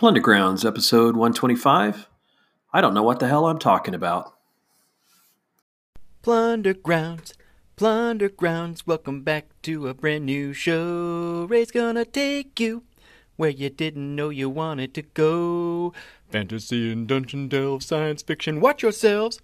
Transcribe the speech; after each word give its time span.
Plundergrounds, 0.00 0.64
episode 0.64 1.14
125. 1.14 2.08
I 2.72 2.80
don't 2.80 2.94
know 2.94 3.02
what 3.02 3.18
the 3.18 3.28
hell 3.28 3.46
I'm 3.46 3.58
talking 3.58 3.94
about. 3.94 4.32
Plundergrounds, 6.22 7.34
Plundergrounds, 7.76 8.86
welcome 8.86 9.20
back 9.20 9.48
to 9.60 9.88
a 9.88 9.92
brand 9.92 10.24
new 10.24 10.54
show. 10.54 11.46
Ray's 11.50 11.70
gonna 11.70 12.06
take 12.06 12.58
you 12.58 12.84
where 13.36 13.50
you 13.50 13.68
didn't 13.68 14.16
know 14.16 14.30
you 14.30 14.48
wanted 14.48 14.94
to 14.94 15.02
go. 15.02 15.92
Fantasy 16.30 16.90
and 16.90 17.06
dungeon 17.06 17.48
delve, 17.48 17.82
science 17.82 18.22
fiction, 18.22 18.58
watch 18.62 18.82
yourselves. 18.82 19.38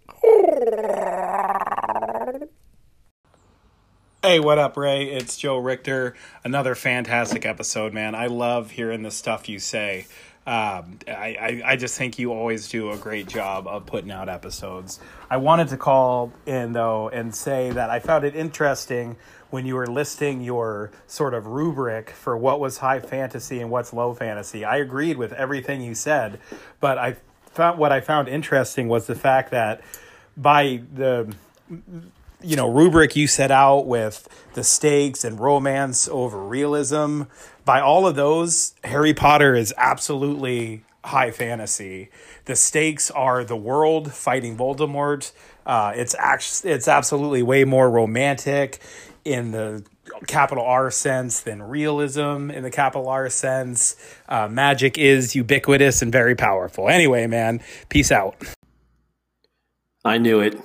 Hey, 4.23 4.41
what 4.41 4.59
up, 4.59 4.79
Ray? 4.79 5.05
It's 5.05 5.37
Joe 5.37 5.59
Richter. 5.59 6.15
Another 6.45 6.75
fantastic 6.75 7.45
episode, 7.45 7.93
man. 7.93 8.15
I 8.15 8.29
love 8.29 8.71
hearing 8.71 9.03
the 9.03 9.11
stuff 9.11 9.51
you 9.51 9.59
say. 9.59 10.07
Um, 10.47 11.01
I, 11.09 11.37
I, 11.41 11.63
I 11.73 11.77
just 11.77 11.99
think 11.99 12.21
you 12.21 12.33
always 12.33 12.69
do 12.69 12.93
a 12.93 12.97
great 12.97 13.27
job 13.27 13.67
of 13.67 13.85
putting 13.85 14.13
out 14.13 14.29
episodes. 14.29 15.01
I 15.29 15.39
wanted 15.39 15.69
to 15.69 15.77
call 15.77 16.33
in, 16.47 16.73
though, 16.73 17.09
and 17.09 17.35
say 17.35 17.71
that 17.73 17.91
I 17.91 17.99
found 17.99 18.25
it 18.25 18.37
interesting 18.37 19.17
when 19.51 19.67
you 19.67 19.75
were 19.75 19.89
listing 19.89 20.43
your 20.43 20.93
sort 21.09 21.35
of 21.35 21.47
rubric 21.47 22.11
for 22.11 22.37
what 22.37 22.61
was 22.61 22.79
high 22.79 23.01
fantasy 23.01 23.61
and 23.61 23.71
what's 23.71 23.93
low 23.93 24.15
fantasy. 24.15 24.65
I 24.65 24.77
agreed 24.77 25.17
with 25.17 25.33
everything 25.33 25.83
you 25.83 25.97
said, 25.97 26.39
but 26.81 26.97
I 26.97 27.17
found 27.47 27.79
what 27.79 27.91
I 27.91 28.01
found 28.01 28.29
interesting 28.29 28.87
was 28.87 29.07
the 29.07 29.15
fact 29.15 29.51
that 29.51 29.81
by 30.37 30.83
the 30.95 31.35
you 32.43 32.55
know 32.55 32.71
rubric 32.71 33.17
you 33.17 33.27
set 33.27 33.51
out 33.51 33.87
with 33.87 34.29
the 34.55 34.63
stakes 34.63 35.25
and 35.25 35.41
romance 35.41 36.09
over 36.09 36.39
realism 36.39 37.23
by 37.67 37.81
all 37.81 38.07
of 38.07 38.17
those 38.17 38.75
harry 38.85 39.13
potter 39.13 39.55
is 39.55 39.75
absolutely 39.77 40.83
high 41.05 41.31
fantasy 41.31 42.09
the 42.47 42.57
stakes 42.57 43.11
are 43.11 43.45
the 43.45 43.57
world 43.57 44.13
fighting 44.15 44.57
voldemort 44.57 45.33
uh, 45.67 45.93
it's 45.95 46.15
actually 46.19 46.71
it's 46.71 46.89
absolutely 46.89 47.43
way 47.43 47.65
more 47.65 47.91
romantic 47.91 48.81
in 49.25 49.51
the 49.51 49.85
capital 50.27 50.65
R 50.65 50.91
sense 50.91 51.41
than 51.41 51.63
realism 51.63 52.51
in 52.51 52.63
the 52.63 52.71
capital 52.71 53.09
R 53.09 53.29
sense. 53.29 53.97
Uh, 54.29 54.49
magic 54.49 54.97
is 54.97 55.35
ubiquitous 55.35 56.03
and 56.03 56.13
very 56.13 56.37
powerful. 56.37 56.89
Anyway, 56.89 57.27
man, 57.27 57.61
peace 57.89 58.13
out. 58.13 58.37
I 60.05 60.19
knew 60.19 60.41
it. 60.41 60.61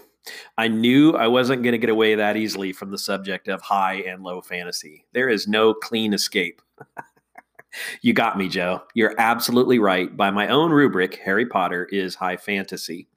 I 0.58 0.68
knew 0.68 1.14
I 1.14 1.28
wasn't 1.28 1.64
going 1.64 1.74
to 1.74 1.78
get 1.78 1.90
away 1.90 2.16
that 2.16 2.38
easily 2.38 2.74
from 2.74 2.92
the 2.92 2.98
subject 2.98 3.48
of 3.48 3.62
high 3.62 3.96
and 3.96 4.24
low 4.24 4.42
fantasy. 4.42 5.06
There 5.14 5.30
is 5.30 5.48
no 5.48 5.74
clean 5.74 6.14
escape. 6.14 6.62
you 8.02 8.14
got 8.14 8.38
me, 8.38 8.48
Joe. 8.48 8.84
You're 8.94 9.16
absolutely 9.18 9.80
right. 9.80 10.16
By 10.16 10.30
my 10.30 10.48
own 10.48 10.72
rubric, 10.72 11.16
Harry 11.16 11.46
Potter 11.46 11.88
is 11.92 12.16
high 12.16 12.38
fantasy. 12.38 13.08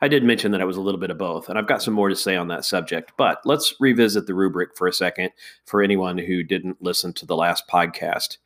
I 0.00 0.06
did 0.06 0.22
mention 0.22 0.52
that 0.52 0.60
I 0.60 0.66
was 0.66 0.76
a 0.76 0.80
little 0.80 1.00
bit 1.00 1.10
of 1.10 1.18
both, 1.18 1.48
and 1.48 1.58
I've 1.58 1.66
got 1.66 1.82
some 1.82 1.94
more 1.94 2.08
to 2.08 2.14
say 2.14 2.36
on 2.36 2.46
that 2.48 2.64
subject. 2.64 3.12
But 3.16 3.40
let's 3.44 3.74
revisit 3.80 4.26
the 4.26 4.34
rubric 4.34 4.76
for 4.76 4.86
a 4.86 4.92
second 4.92 5.30
for 5.64 5.82
anyone 5.82 6.16
who 6.16 6.44
didn't 6.44 6.80
listen 6.80 7.12
to 7.14 7.26
the 7.26 7.36
last 7.36 7.66
podcast. 7.68 8.38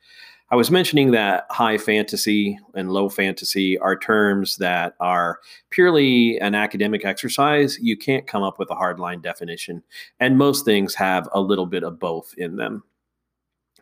I 0.51 0.55
was 0.55 0.71
mentioning 0.71 1.11
that 1.11 1.45
high 1.51 1.77
fantasy 1.77 2.57
and 2.73 2.91
low 2.91 3.07
fantasy 3.07 3.77
are 3.77 3.95
terms 3.95 4.57
that 4.57 4.95
are 4.99 5.39
purely 5.69 6.39
an 6.39 6.55
academic 6.55 7.05
exercise. 7.05 7.77
You 7.79 7.95
can't 7.95 8.25
come 8.25 8.41
up 8.41 8.57
with 8.57 8.71
a 8.71 8.75
hardline 8.75 9.21
definition, 9.21 9.83
and 10.19 10.39
most 10.39 10.65
things 10.65 10.95
have 10.95 11.29
a 11.33 11.41
little 11.41 11.67
bit 11.67 11.83
of 11.83 11.99
both 11.99 12.33
in 12.37 12.55
them. 12.55 12.83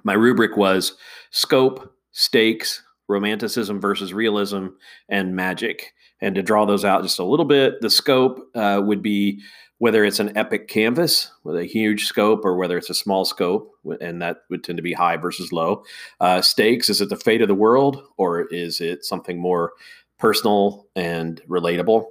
My 0.03 0.13
rubric 0.13 0.57
was 0.57 0.97
scope, 1.31 1.95
stakes, 2.11 2.83
romanticism 3.07 3.79
versus 3.79 4.13
realism, 4.13 4.67
and 5.07 5.35
magic. 5.35 5.93
And 6.19 6.35
to 6.35 6.41
draw 6.41 6.65
those 6.65 6.83
out 6.83 7.03
just 7.03 7.19
a 7.19 7.23
little 7.23 7.45
bit, 7.45 7.79
the 7.79 7.89
scope 7.89 8.49
uh, 8.55 8.81
would 8.83 9.01
be 9.01 9.41
whether 9.79 10.03
it's 10.03 10.19
an 10.19 10.35
epic 10.35 10.67
canvas 10.67 11.31
with 11.43 11.55
a 11.55 11.65
huge 11.65 12.05
scope 12.05 12.43
or 12.43 12.55
whether 12.55 12.77
it's 12.77 12.89
a 12.89 12.95
small 12.95 13.25
scope, 13.25 13.71
and 14.01 14.21
that 14.21 14.37
would 14.49 14.63
tend 14.63 14.77
to 14.77 14.83
be 14.83 14.93
high 14.93 15.17
versus 15.17 15.51
low. 15.51 15.83
Uh, 16.19 16.41
stakes 16.41 16.89
is 16.89 17.01
it 17.01 17.09
the 17.09 17.15
fate 17.15 17.41
of 17.41 17.47
the 17.47 17.55
world 17.55 18.03
or 18.17 18.47
is 18.47 18.81
it 18.81 19.05
something 19.05 19.39
more 19.39 19.73
personal 20.17 20.87
and 20.95 21.41
relatable? 21.47 22.05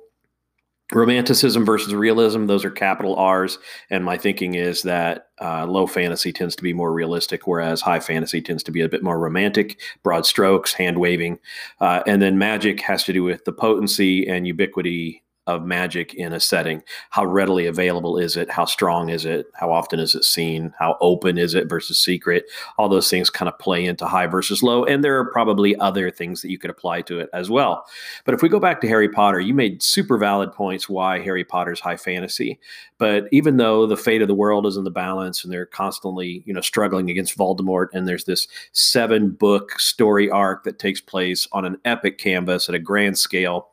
Romanticism 0.92 1.64
versus 1.64 1.92
realism, 1.92 2.46
those 2.46 2.64
are 2.64 2.70
capital 2.70 3.16
R's. 3.16 3.58
And 3.90 4.04
my 4.04 4.16
thinking 4.16 4.54
is 4.54 4.82
that 4.82 5.30
uh, 5.40 5.66
low 5.66 5.88
fantasy 5.88 6.32
tends 6.32 6.54
to 6.54 6.62
be 6.62 6.72
more 6.72 6.92
realistic, 6.92 7.48
whereas 7.48 7.80
high 7.80 7.98
fantasy 7.98 8.40
tends 8.40 8.62
to 8.62 8.70
be 8.70 8.82
a 8.82 8.88
bit 8.88 9.02
more 9.02 9.18
romantic, 9.18 9.80
broad 10.04 10.24
strokes, 10.26 10.72
hand 10.72 10.98
waving. 10.98 11.40
Uh, 11.80 12.04
and 12.06 12.22
then 12.22 12.38
magic 12.38 12.80
has 12.82 13.02
to 13.02 13.12
do 13.12 13.24
with 13.24 13.44
the 13.44 13.52
potency 13.52 14.28
and 14.28 14.46
ubiquity 14.46 15.24
of 15.46 15.64
magic 15.64 16.14
in 16.14 16.32
a 16.32 16.40
setting. 16.40 16.82
How 17.10 17.24
readily 17.24 17.66
available 17.66 18.18
is 18.18 18.36
it? 18.36 18.50
How 18.50 18.64
strong 18.64 19.10
is 19.10 19.24
it? 19.24 19.46
How 19.54 19.70
often 19.70 20.00
is 20.00 20.14
it 20.14 20.24
seen? 20.24 20.74
How 20.78 20.96
open 21.00 21.38
is 21.38 21.54
it 21.54 21.68
versus 21.68 21.98
secret? 21.98 22.44
All 22.78 22.88
those 22.88 23.08
things 23.08 23.30
kind 23.30 23.48
of 23.48 23.58
play 23.58 23.84
into 23.84 24.06
high 24.06 24.26
versus 24.26 24.62
low. 24.62 24.84
And 24.84 25.04
there 25.04 25.18
are 25.18 25.30
probably 25.30 25.76
other 25.76 26.10
things 26.10 26.42
that 26.42 26.50
you 26.50 26.58
could 26.58 26.70
apply 26.70 27.02
to 27.02 27.20
it 27.20 27.30
as 27.32 27.48
well. 27.48 27.84
But 28.24 28.34
if 28.34 28.42
we 28.42 28.48
go 28.48 28.60
back 28.60 28.80
to 28.80 28.88
Harry 28.88 29.08
Potter, 29.08 29.40
you 29.40 29.54
made 29.54 29.82
super 29.82 30.18
valid 30.18 30.52
points 30.52 30.88
why 30.88 31.20
Harry 31.20 31.44
Potter's 31.44 31.80
high 31.80 31.96
fantasy. 31.96 32.58
But 32.98 33.28
even 33.30 33.56
though 33.56 33.86
the 33.86 33.96
fate 33.96 34.22
of 34.22 34.28
the 34.28 34.34
world 34.34 34.66
is 34.66 34.76
in 34.76 34.84
the 34.84 34.90
balance 34.90 35.44
and 35.44 35.52
they're 35.52 35.66
constantly, 35.66 36.42
you 36.46 36.54
know, 36.54 36.60
struggling 36.60 37.10
against 37.10 37.36
Voldemort, 37.36 37.88
and 37.92 38.08
there's 38.08 38.24
this 38.24 38.48
seven 38.72 39.30
book 39.30 39.78
story 39.78 40.30
arc 40.30 40.64
that 40.64 40.78
takes 40.78 41.00
place 41.00 41.46
on 41.52 41.64
an 41.64 41.78
epic 41.84 42.18
canvas 42.18 42.68
at 42.68 42.74
a 42.74 42.78
grand 42.78 43.18
scale 43.18 43.68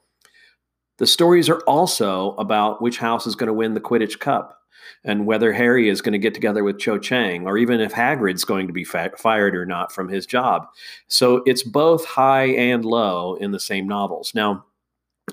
the 1.03 1.07
stories 1.07 1.49
are 1.49 1.59
also 1.67 2.31
about 2.35 2.81
which 2.81 2.97
house 2.97 3.27
is 3.27 3.35
going 3.35 3.47
to 3.47 3.53
win 3.53 3.73
the 3.73 3.81
Quidditch 3.81 4.19
Cup 4.19 4.57
and 5.03 5.25
whether 5.25 5.51
Harry 5.51 5.89
is 5.89 5.99
going 5.99 6.13
to 6.13 6.17
get 6.17 6.33
together 6.33 6.63
with 6.63 6.79
Cho 6.79 6.97
Chang 6.97 7.45
or 7.45 7.57
even 7.57 7.81
if 7.81 7.91
Hagrid's 7.91 8.45
going 8.45 8.67
to 8.67 8.73
be 8.73 8.85
fa- 8.85 9.11
fired 9.17 9.53
or 9.53 9.65
not 9.65 9.91
from 9.91 10.07
his 10.07 10.25
job. 10.25 10.65
So 11.09 11.43
it's 11.45 11.61
both 11.61 12.05
high 12.05 12.45
and 12.45 12.85
low 12.85 13.35
in 13.35 13.51
the 13.51 13.59
same 13.59 13.85
novels. 13.85 14.31
Now, 14.33 14.63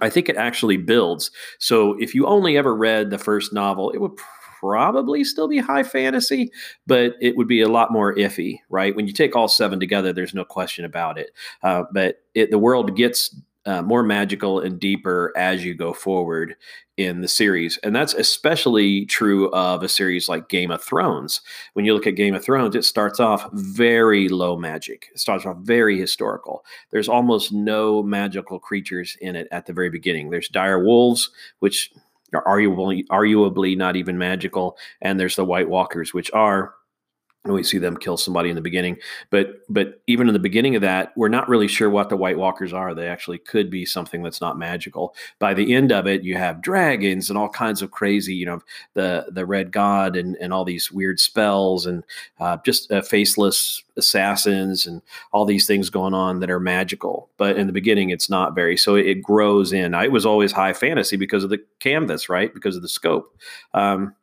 I 0.02 0.10
think 0.10 0.28
it 0.28 0.34
actually 0.34 0.76
builds. 0.76 1.30
So 1.60 1.96
if 2.00 2.16
you 2.16 2.26
only 2.26 2.58
ever 2.58 2.74
read 2.74 3.10
the 3.10 3.18
first 3.18 3.52
novel, 3.52 3.90
it 3.90 3.98
would 3.98 4.16
probably 4.58 5.22
still 5.22 5.46
be 5.46 5.58
high 5.58 5.84
fantasy, 5.84 6.50
but 6.88 7.14
it 7.20 7.36
would 7.36 7.46
be 7.46 7.60
a 7.60 7.68
lot 7.68 7.92
more 7.92 8.12
iffy, 8.16 8.58
right? 8.70 8.96
When 8.96 9.06
you 9.06 9.12
take 9.12 9.36
all 9.36 9.46
seven 9.46 9.78
together, 9.78 10.12
there's 10.12 10.34
no 10.34 10.44
question 10.44 10.84
about 10.84 11.16
it. 11.16 11.30
Uh, 11.62 11.84
but 11.92 12.16
it, 12.34 12.50
the 12.50 12.58
world 12.58 12.96
gets 12.96 13.32
uh, 13.66 13.82
more 13.82 14.02
magical 14.02 14.60
and 14.60 14.80
deeper 14.80 15.32
as 15.36 15.64
you 15.64 15.74
go 15.74 15.92
forward 15.92 16.56
in 16.96 17.20
the 17.20 17.28
series. 17.28 17.78
And 17.78 17.94
that's 17.94 18.14
especially 18.14 19.06
true 19.06 19.50
of 19.52 19.82
a 19.82 19.88
series 19.88 20.28
like 20.28 20.48
Game 20.48 20.70
of 20.70 20.82
Thrones. 20.82 21.40
When 21.72 21.84
you 21.84 21.94
look 21.94 22.06
at 22.06 22.16
Game 22.16 22.34
of 22.34 22.44
Thrones, 22.44 22.74
it 22.74 22.84
starts 22.84 23.20
off 23.20 23.48
very 23.52 24.28
low 24.28 24.56
magic, 24.56 25.08
it 25.12 25.20
starts 25.20 25.46
off 25.46 25.56
very 25.58 25.98
historical. 25.98 26.64
There's 26.90 27.08
almost 27.08 27.52
no 27.52 28.02
magical 28.02 28.58
creatures 28.58 29.16
in 29.20 29.36
it 29.36 29.48
at 29.50 29.66
the 29.66 29.72
very 29.72 29.90
beginning. 29.90 30.30
There's 30.30 30.48
dire 30.48 30.82
wolves, 30.82 31.30
which 31.60 31.92
are 32.34 32.44
arguably, 32.44 33.06
arguably 33.08 33.76
not 33.76 33.96
even 33.96 34.18
magical, 34.18 34.76
and 35.00 35.18
there's 35.18 35.36
the 35.36 35.44
White 35.44 35.68
Walkers, 35.68 36.14
which 36.14 36.30
are 36.32 36.74
and 37.44 37.54
we 37.54 37.62
see 37.62 37.78
them 37.78 37.96
kill 37.96 38.18
somebody 38.18 38.50
in 38.50 38.54
the 38.54 38.60
beginning. 38.60 38.98
But 39.30 39.60
but 39.68 40.02
even 40.06 40.28
in 40.28 40.34
the 40.34 40.38
beginning 40.38 40.76
of 40.76 40.82
that 40.82 41.12
we're 41.16 41.28
not 41.28 41.48
really 41.48 41.68
sure 41.68 41.88
what 41.88 42.10
the 42.10 42.16
white 42.16 42.36
walkers 42.36 42.72
are. 42.72 42.94
They 42.94 43.08
actually 43.08 43.38
could 43.38 43.70
be 43.70 43.86
something 43.86 44.22
that's 44.22 44.40
not 44.40 44.58
magical. 44.58 45.14
By 45.38 45.54
the 45.54 45.74
end 45.74 45.90
of 45.90 46.06
it 46.06 46.22
you 46.22 46.36
have 46.36 46.60
dragons 46.60 47.30
and 47.30 47.38
all 47.38 47.48
kinds 47.48 47.80
of 47.82 47.90
crazy 47.90 48.34
you 48.34 48.46
know 48.46 48.60
the 48.94 49.26
the 49.30 49.46
red 49.46 49.72
god 49.72 50.16
and 50.16 50.36
and 50.36 50.52
all 50.52 50.64
these 50.64 50.92
weird 50.92 51.18
spells 51.18 51.86
and 51.86 52.04
uh, 52.40 52.58
just 52.64 52.92
uh, 52.92 53.00
faceless 53.00 53.82
assassins 53.96 54.86
and 54.86 55.02
all 55.32 55.44
these 55.44 55.66
things 55.66 55.90
going 55.90 56.14
on 56.14 56.40
that 56.40 56.50
are 56.50 56.60
magical. 56.60 57.30
But 57.38 57.56
in 57.56 57.66
the 57.66 57.72
beginning 57.72 58.10
it's 58.10 58.28
not 58.28 58.54
very. 58.54 58.76
So 58.76 58.96
it 58.96 59.22
grows 59.22 59.72
in. 59.72 59.94
It 59.94 60.12
was 60.12 60.26
always 60.26 60.52
high 60.52 60.74
fantasy 60.74 61.16
because 61.16 61.44
of 61.44 61.50
the 61.50 61.62
canvas 61.78 62.28
right? 62.28 62.52
Because 62.52 62.76
of 62.76 62.82
the 62.82 62.88
scope. 62.88 63.34
Um, 63.72 64.14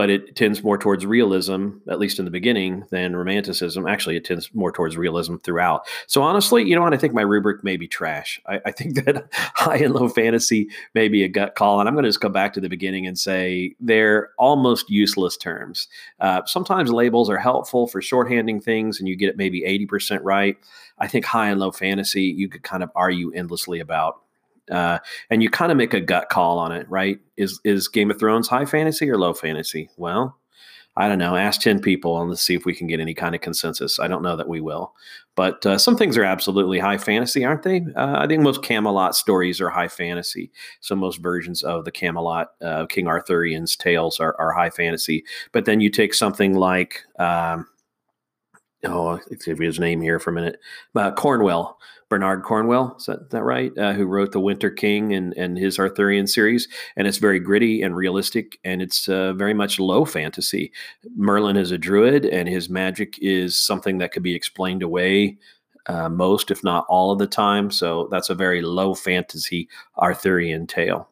but 0.00 0.08
it 0.08 0.34
tends 0.34 0.64
more 0.64 0.78
towards 0.78 1.04
realism, 1.04 1.72
at 1.90 1.98
least 1.98 2.18
in 2.18 2.24
the 2.24 2.30
beginning, 2.30 2.86
than 2.88 3.14
romanticism. 3.14 3.86
Actually, 3.86 4.16
it 4.16 4.24
tends 4.24 4.48
more 4.54 4.72
towards 4.72 4.96
realism 4.96 5.36
throughout. 5.36 5.86
So 6.06 6.22
honestly, 6.22 6.62
you 6.62 6.74
know 6.74 6.80
what? 6.80 6.94
I 6.94 6.96
think 6.96 7.12
my 7.12 7.20
rubric 7.20 7.62
may 7.62 7.76
be 7.76 7.86
trash. 7.86 8.40
I, 8.46 8.62
I 8.64 8.70
think 8.70 8.94
that 9.04 9.28
high 9.30 9.76
and 9.76 9.92
low 9.92 10.08
fantasy 10.08 10.70
may 10.94 11.08
be 11.08 11.22
a 11.22 11.28
gut 11.28 11.54
call, 11.54 11.80
and 11.80 11.86
I'm 11.86 11.94
going 11.94 12.04
to 12.04 12.08
just 12.08 12.22
go 12.22 12.30
back 12.30 12.54
to 12.54 12.62
the 12.62 12.70
beginning 12.70 13.06
and 13.06 13.18
say 13.18 13.74
they're 13.78 14.30
almost 14.38 14.88
useless 14.88 15.36
terms. 15.36 15.86
Uh, 16.18 16.46
sometimes 16.46 16.90
labels 16.90 17.28
are 17.28 17.36
helpful 17.36 17.86
for 17.86 18.00
shorthanding 18.00 18.64
things, 18.64 19.00
and 19.00 19.06
you 19.06 19.16
get 19.16 19.28
it 19.28 19.36
maybe 19.36 19.60
80% 19.60 20.20
right. 20.22 20.56
I 20.98 21.08
think 21.08 21.26
high 21.26 21.50
and 21.50 21.60
low 21.60 21.72
fantasy 21.72 22.22
you 22.22 22.48
could 22.48 22.62
kind 22.62 22.82
of 22.82 22.90
argue 22.94 23.32
endlessly 23.34 23.80
about 23.80 24.22
uh, 24.70 24.98
and 25.30 25.42
you 25.42 25.50
kind 25.50 25.72
of 25.72 25.78
make 25.78 25.94
a 25.94 26.00
gut 26.00 26.28
call 26.28 26.58
on 26.58 26.72
it, 26.72 26.88
right? 26.88 27.18
Is 27.36 27.60
is 27.64 27.88
Game 27.88 28.10
of 28.10 28.18
Thrones 28.18 28.48
high 28.48 28.64
fantasy 28.64 29.08
or 29.10 29.18
low 29.18 29.34
fantasy? 29.34 29.90
Well, 29.96 30.40
I 30.96 31.08
don't 31.08 31.18
know, 31.18 31.36
ask 31.36 31.60
10 31.60 31.80
people 31.80 32.20
and 32.20 32.28
let's 32.28 32.42
see 32.42 32.54
if 32.54 32.64
we 32.64 32.74
can 32.74 32.86
get 32.86 33.00
any 33.00 33.14
kind 33.14 33.34
of 33.34 33.40
consensus. 33.40 34.00
I 34.00 34.08
don't 34.08 34.22
know 34.22 34.36
that 34.36 34.48
we 34.48 34.60
will. 34.60 34.92
But 35.36 35.64
uh, 35.64 35.78
some 35.78 35.96
things 35.96 36.18
are 36.18 36.24
absolutely 36.24 36.80
high 36.80 36.98
fantasy, 36.98 37.44
aren't 37.44 37.62
they? 37.62 37.86
Uh, 37.96 38.16
I 38.18 38.26
think 38.26 38.42
most 38.42 38.62
Camelot 38.62 39.14
stories 39.14 39.60
are 39.60 39.70
high 39.70 39.88
fantasy. 39.88 40.50
So 40.80 40.96
most 40.96 41.22
versions 41.22 41.62
of 41.62 41.84
the 41.84 41.92
Camelot, 41.92 42.48
uh, 42.60 42.86
King 42.86 43.06
Arthurian's 43.06 43.76
tales 43.76 44.18
are, 44.18 44.34
are, 44.38 44.52
high 44.52 44.70
fantasy. 44.70 45.24
But 45.52 45.64
then 45.64 45.80
you 45.80 45.90
take 45.90 46.12
something 46.12 46.54
like, 46.54 47.04
um, 47.18 47.66
oh, 48.84 49.18
give 49.44 49.60
you 49.60 49.66
his 49.66 49.80
name 49.80 50.00
here 50.00 50.18
for 50.18 50.30
a 50.30 50.34
minute, 50.34 50.58
uh, 50.94 51.12
Cornwell. 51.12 51.78
Bernard 52.08 52.42
Cornwell, 52.42 52.96
is 52.98 53.06
that, 53.06 53.30
that 53.30 53.44
right? 53.44 53.76
Uh, 53.78 53.92
who 53.92 54.04
wrote 54.04 54.32
The 54.32 54.40
Winter 54.40 54.68
King 54.68 55.14
and, 55.14 55.32
and 55.34 55.56
his 55.56 55.78
Arthurian 55.78 56.26
series. 56.26 56.66
And 56.96 57.06
it's 57.06 57.18
very 57.18 57.38
gritty 57.38 57.82
and 57.82 57.94
realistic, 57.94 58.58
and 58.64 58.82
it's 58.82 59.08
uh, 59.08 59.32
very 59.34 59.54
much 59.54 59.78
low 59.78 60.04
fantasy. 60.04 60.72
Merlin 61.14 61.56
is 61.56 61.70
a 61.70 61.78
druid, 61.78 62.26
and 62.26 62.48
his 62.48 62.68
magic 62.68 63.16
is 63.22 63.56
something 63.56 63.98
that 63.98 64.10
could 64.10 64.24
be 64.24 64.34
explained 64.34 64.82
away 64.82 65.38
uh, 65.86 66.08
most, 66.08 66.50
if 66.50 66.64
not 66.64 66.84
all 66.88 67.12
of 67.12 67.20
the 67.20 67.28
time. 67.28 67.70
So 67.70 68.08
that's 68.10 68.28
a 68.28 68.34
very 68.34 68.60
low 68.60 68.94
fantasy 68.94 69.68
Arthurian 69.96 70.66
tale. 70.66 71.08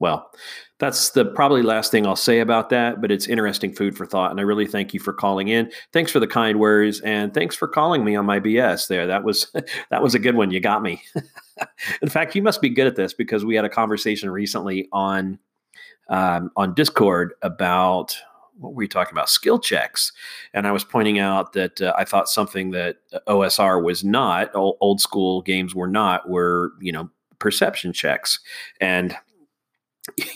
Well, 0.00 0.30
that's 0.78 1.10
the 1.10 1.24
probably 1.24 1.62
last 1.62 1.90
thing 1.90 2.06
I'll 2.06 2.16
say 2.16 2.40
about 2.40 2.68
that, 2.70 3.00
but 3.00 3.12
it's 3.12 3.28
interesting 3.28 3.72
food 3.72 3.96
for 3.96 4.04
thought. 4.04 4.32
And 4.32 4.40
I 4.40 4.42
really 4.42 4.66
thank 4.66 4.92
you 4.92 5.00
for 5.00 5.12
calling 5.12 5.48
in. 5.48 5.70
Thanks 5.92 6.10
for 6.10 6.20
the 6.20 6.26
kind 6.26 6.58
words 6.58 7.00
and 7.00 7.32
thanks 7.32 7.54
for 7.54 7.68
calling 7.68 8.04
me 8.04 8.16
on 8.16 8.26
my 8.26 8.40
BS 8.40 8.88
there. 8.88 9.06
That 9.06 9.24
was 9.24 9.50
that 9.90 10.02
was 10.02 10.14
a 10.14 10.18
good 10.18 10.34
one. 10.34 10.50
You 10.50 10.60
got 10.60 10.82
me. 10.82 11.02
in 12.02 12.08
fact, 12.08 12.34
you 12.34 12.42
must 12.42 12.60
be 12.60 12.70
good 12.70 12.86
at 12.86 12.96
this 12.96 13.14
because 13.14 13.44
we 13.44 13.54
had 13.54 13.64
a 13.64 13.70
conversation 13.70 14.30
recently 14.30 14.88
on 14.92 15.38
um, 16.08 16.50
on 16.56 16.74
Discord 16.74 17.34
about 17.42 18.16
what 18.58 18.70
were 18.70 18.76
we 18.76 18.88
talking 18.88 19.12
about? 19.12 19.28
Skill 19.28 19.58
checks. 19.58 20.12
And 20.52 20.66
I 20.66 20.72
was 20.72 20.84
pointing 20.84 21.18
out 21.18 21.52
that 21.54 21.80
uh, 21.80 21.92
I 21.96 22.04
thought 22.04 22.28
something 22.28 22.70
that 22.70 22.98
OSR 23.26 23.82
was 23.82 24.04
not, 24.04 24.54
old, 24.54 24.76
old 24.80 25.00
school 25.00 25.42
games 25.42 25.74
were 25.74 25.88
not, 25.88 26.28
were, 26.28 26.72
you 26.80 26.92
know, 26.92 27.10
perception 27.38 27.92
checks. 27.92 28.38
And 28.80 29.16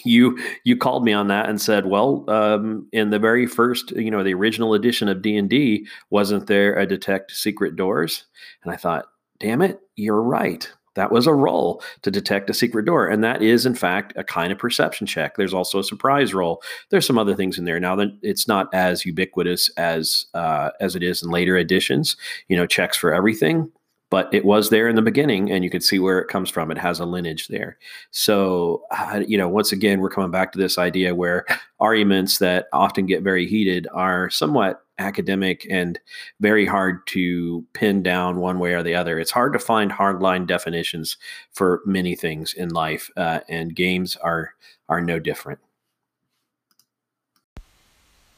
you 0.04 0.38
you 0.64 0.76
called 0.76 1.04
me 1.04 1.12
on 1.12 1.28
that 1.28 1.48
and 1.48 1.60
said, 1.60 1.86
well, 1.86 2.24
um, 2.28 2.86
in 2.92 3.10
the 3.10 3.18
very 3.18 3.46
first, 3.46 3.90
you 3.92 4.10
know, 4.10 4.22
the 4.22 4.34
original 4.34 4.74
edition 4.74 5.08
of 5.08 5.22
D 5.22 5.36
and 5.36 5.48
D, 5.48 5.86
wasn't 6.10 6.46
there 6.46 6.74
a 6.74 6.86
detect 6.86 7.32
secret 7.32 7.76
doors? 7.76 8.24
And 8.62 8.72
I 8.72 8.76
thought, 8.76 9.06
damn 9.40 9.62
it, 9.62 9.80
you're 9.96 10.22
right. 10.22 10.70
That 10.94 11.12
was 11.12 11.28
a 11.28 11.34
roll 11.34 11.80
to 12.02 12.10
detect 12.10 12.50
a 12.50 12.54
secret 12.54 12.84
door, 12.84 13.06
and 13.06 13.22
that 13.22 13.40
is, 13.40 13.64
in 13.66 13.76
fact, 13.76 14.12
a 14.16 14.24
kind 14.24 14.50
of 14.50 14.58
perception 14.58 15.06
check. 15.06 15.36
There's 15.36 15.54
also 15.54 15.78
a 15.78 15.84
surprise 15.84 16.34
roll. 16.34 16.60
There's 16.90 17.06
some 17.06 17.18
other 17.18 17.36
things 17.36 17.56
in 17.56 17.66
there. 17.66 17.78
Now 17.78 17.94
that 17.96 18.08
it's 18.20 18.48
not 18.48 18.68
as 18.74 19.06
ubiquitous 19.06 19.68
as 19.76 20.26
uh, 20.34 20.70
as 20.80 20.96
it 20.96 21.04
is 21.04 21.22
in 21.22 21.30
later 21.30 21.56
editions, 21.56 22.16
you 22.48 22.56
know, 22.56 22.66
checks 22.66 22.96
for 22.96 23.14
everything 23.14 23.70
but 24.10 24.32
it 24.32 24.44
was 24.44 24.70
there 24.70 24.88
in 24.88 24.96
the 24.96 25.02
beginning 25.02 25.50
and 25.50 25.62
you 25.62 25.70
can 25.70 25.80
see 25.80 25.98
where 25.98 26.18
it 26.18 26.28
comes 26.28 26.48
from. 26.48 26.70
It 26.70 26.78
has 26.78 27.00
a 27.00 27.04
lineage 27.04 27.48
there. 27.48 27.78
So 28.10 28.82
uh, 28.90 29.22
you 29.26 29.36
know 29.36 29.48
once 29.48 29.72
again 29.72 30.00
we're 30.00 30.10
coming 30.10 30.30
back 30.30 30.52
to 30.52 30.58
this 30.58 30.78
idea 30.78 31.14
where 31.14 31.44
arguments 31.80 32.38
that 32.38 32.68
often 32.72 33.06
get 33.06 33.22
very 33.22 33.46
heated 33.46 33.86
are 33.92 34.30
somewhat 34.30 34.82
academic 34.98 35.66
and 35.70 35.98
very 36.40 36.66
hard 36.66 37.06
to 37.06 37.64
pin 37.72 38.02
down 38.02 38.38
one 38.38 38.58
way 38.58 38.74
or 38.74 38.82
the 38.82 38.94
other. 38.94 39.18
It's 39.18 39.30
hard 39.30 39.52
to 39.52 39.58
find 39.58 39.92
hardline 39.92 40.46
definitions 40.46 41.16
for 41.52 41.82
many 41.86 42.16
things 42.16 42.52
in 42.52 42.70
life 42.70 43.10
uh, 43.16 43.40
and 43.48 43.74
games 43.74 44.16
are 44.16 44.54
are 44.88 45.00
no 45.00 45.18
different. 45.18 45.60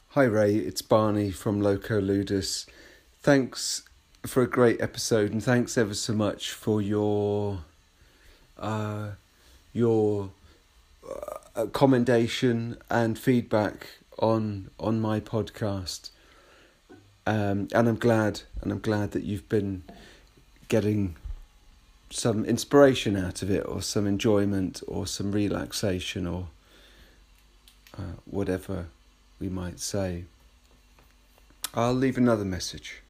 Hi 0.09 0.25
ray. 0.25 0.55
It's 0.55 0.81
barney 0.81 1.31
from 1.31 1.61
loco 1.61 2.01
ludus. 2.01 2.65
Thanks 3.21 3.83
for 4.25 4.43
a 4.43 4.47
great 4.47 4.79
episode, 4.79 5.31
and 5.31 5.43
thanks 5.43 5.77
ever 5.77 5.93
so 5.93 6.13
much 6.13 6.51
for 6.51 6.81
your 6.81 7.59
uh, 8.57 9.11
your 9.73 10.29
uh, 11.55 11.65
commendation 11.67 12.77
and 12.89 13.17
feedback 13.17 13.87
on 14.19 14.69
on 14.79 15.01
my 15.01 15.19
podcast. 15.19 16.11
Um, 17.25 17.67
and 17.73 17.87
I'm 17.87 17.97
glad, 17.97 18.41
and 18.61 18.71
I'm 18.71 18.79
glad 18.79 19.11
that 19.11 19.23
you've 19.23 19.47
been 19.49 19.83
getting 20.67 21.15
some 22.09 22.45
inspiration 22.45 23.15
out 23.15 23.41
of 23.41 23.49
it, 23.49 23.65
or 23.67 23.81
some 23.81 24.05
enjoyment, 24.05 24.81
or 24.87 25.07
some 25.07 25.31
relaxation, 25.31 26.27
or 26.27 26.47
uh, 27.97 28.15
whatever 28.25 28.87
we 29.39 29.49
might 29.49 29.79
say. 29.79 30.25
I'll 31.73 31.93
leave 31.93 32.17
another 32.17 32.45
message. 32.45 33.00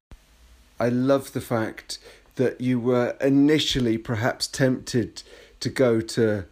I 0.81 0.89
love 0.89 1.33
the 1.33 1.41
fact 1.41 1.99
that 2.37 2.59
you 2.59 2.79
were 2.79 3.15
initially 3.21 3.99
perhaps 3.99 4.47
tempted 4.47 5.21
to 5.59 5.69
go 5.69 6.01
to 6.01 6.45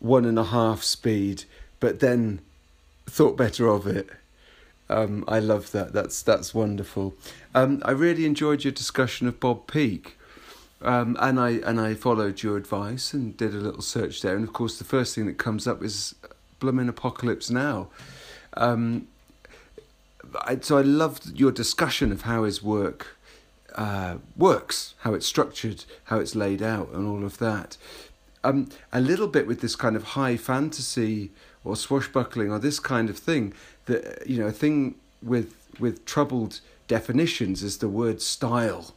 one 0.00 0.24
and 0.24 0.36
a 0.36 0.44
half 0.44 0.82
speed, 0.82 1.44
but 1.78 2.00
then 2.00 2.40
thought 3.06 3.36
better 3.36 3.68
of 3.68 3.86
it. 3.86 4.08
Um, 4.90 5.24
I 5.28 5.38
love 5.38 5.70
that. 5.70 5.92
That's 5.92 6.22
that's 6.22 6.52
wonderful. 6.52 7.14
Um, 7.54 7.80
I 7.84 7.92
really 7.92 8.26
enjoyed 8.26 8.64
your 8.64 8.72
discussion 8.72 9.28
of 9.28 9.38
Bob 9.38 9.68
Peak, 9.68 10.16
um, 10.82 11.16
and 11.20 11.38
I 11.38 11.50
and 11.64 11.80
I 11.80 11.94
followed 11.94 12.42
your 12.42 12.56
advice 12.56 13.12
and 13.12 13.36
did 13.36 13.54
a 13.54 13.58
little 13.58 13.82
search 13.82 14.22
there. 14.22 14.34
And 14.34 14.42
of 14.42 14.52
course, 14.52 14.76
the 14.78 14.84
first 14.84 15.14
thing 15.14 15.26
that 15.26 15.38
comes 15.38 15.68
up 15.68 15.84
is 15.84 16.16
Blooming 16.58 16.88
Apocalypse 16.88 17.48
Now. 17.48 17.88
Um, 18.54 19.06
I, 20.42 20.58
so 20.60 20.78
I 20.78 20.82
loved 20.82 21.38
your 21.38 21.52
discussion 21.52 22.10
of 22.10 22.22
how 22.22 22.42
his 22.42 22.60
work 22.60 23.17
uh, 23.78 24.18
works, 24.36 24.94
how 24.98 25.14
it's 25.14 25.24
structured, 25.24 25.84
how 26.04 26.18
it's 26.18 26.34
laid 26.34 26.60
out, 26.60 26.90
and 26.90 27.06
all 27.06 27.24
of 27.24 27.38
that. 27.38 27.76
Um, 28.42 28.68
a 28.92 29.00
little 29.00 29.28
bit 29.28 29.46
with 29.46 29.60
this 29.60 29.76
kind 29.76 29.94
of 29.94 30.02
high 30.02 30.36
fantasy 30.36 31.30
or 31.64 31.76
swashbuckling 31.76 32.50
or 32.50 32.58
this 32.58 32.80
kind 32.80 33.08
of 33.08 33.16
thing. 33.16 33.54
That 33.86 34.26
you 34.26 34.38
know, 34.40 34.48
a 34.48 34.52
thing 34.52 34.96
with 35.22 35.54
with 35.78 36.04
troubled 36.04 36.60
definitions 36.88 37.62
is 37.62 37.78
the 37.78 37.88
word 37.88 38.20
style. 38.20 38.94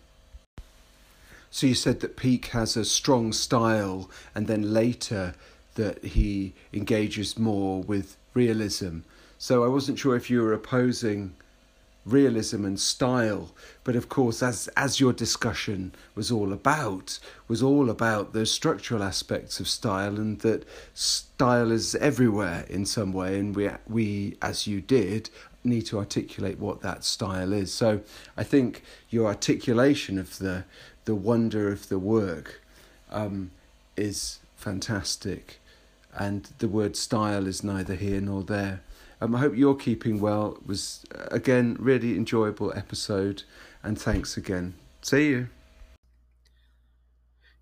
So 1.51 1.67
you 1.67 1.75
said 1.75 1.99
that 1.99 2.17
Peak 2.17 2.47
has 2.47 2.75
a 2.75 2.83
strong 2.83 3.33
style, 3.33 4.09
and 4.33 4.47
then 4.47 4.73
later 4.73 5.35
that 5.75 6.03
he 6.03 6.53
engages 6.73 7.37
more 7.37 7.83
with 7.83 8.17
realism. 8.33 8.99
So 9.37 9.63
I 9.63 9.67
wasn't 9.67 9.99
sure 9.99 10.15
if 10.15 10.29
you 10.29 10.41
were 10.41 10.53
opposing 10.53 11.35
realism 12.05 12.65
and 12.65 12.79
style. 12.79 13.51
But 13.83 13.95
of 13.95 14.09
course 14.09 14.41
as 14.41 14.67
as 14.75 14.99
your 14.99 15.13
discussion 15.13 15.93
was 16.15 16.31
all 16.31 16.51
about 16.53 17.19
was 17.47 17.61
all 17.61 17.89
about 17.89 18.33
the 18.33 18.45
structural 18.45 19.03
aspects 19.03 19.59
of 19.59 19.67
style 19.67 20.15
and 20.17 20.39
that 20.39 20.65
style 20.93 21.71
is 21.71 21.95
everywhere 21.95 22.65
in 22.69 22.85
some 22.85 23.13
way 23.13 23.39
and 23.39 23.55
we 23.55 23.69
we 23.87 24.37
as 24.41 24.67
you 24.67 24.81
did 24.81 25.29
need 25.63 25.85
to 25.85 25.99
articulate 25.99 26.57
what 26.57 26.81
that 26.81 27.03
style 27.03 27.53
is. 27.53 27.71
So 27.73 28.01
i 28.35 28.43
think 28.43 28.83
your 29.09 29.27
articulation 29.27 30.17
of 30.17 30.39
the 30.39 30.63
the 31.05 31.15
wonder 31.15 31.71
of 31.71 31.89
the 31.89 31.99
work 31.99 32.61
um, 33.11 33.51
is 33.97 34.39
fantastic. 34.55 35.59
And 36.13 36.49
the 36.59 36.67
word 36.67 36.95
style 36.95 37.47
is 37.47 37.63
neither 37.63 37.95
here 37.95 38.21
nor 38.21 38.43
there 38.43 38.81
um, 39.21 39.35
I 39.35 39.39
hope 39.39 39.55
you're 39.55 39.75
keeping 39.75 40.19
well. 40.19 40.57
It 40.61 40.67
was, 40.67 41.05
uh, 41.15 41.27
again, 41.31 41.77
really 41.79 42.17
enjoyable 42.17 42.73
episode. 42.75 43.43
And 43.83 43.99
thanks 43.99 44.35
again. 44.35 44.73
See 45.01 45.29
you. 45.29 45.47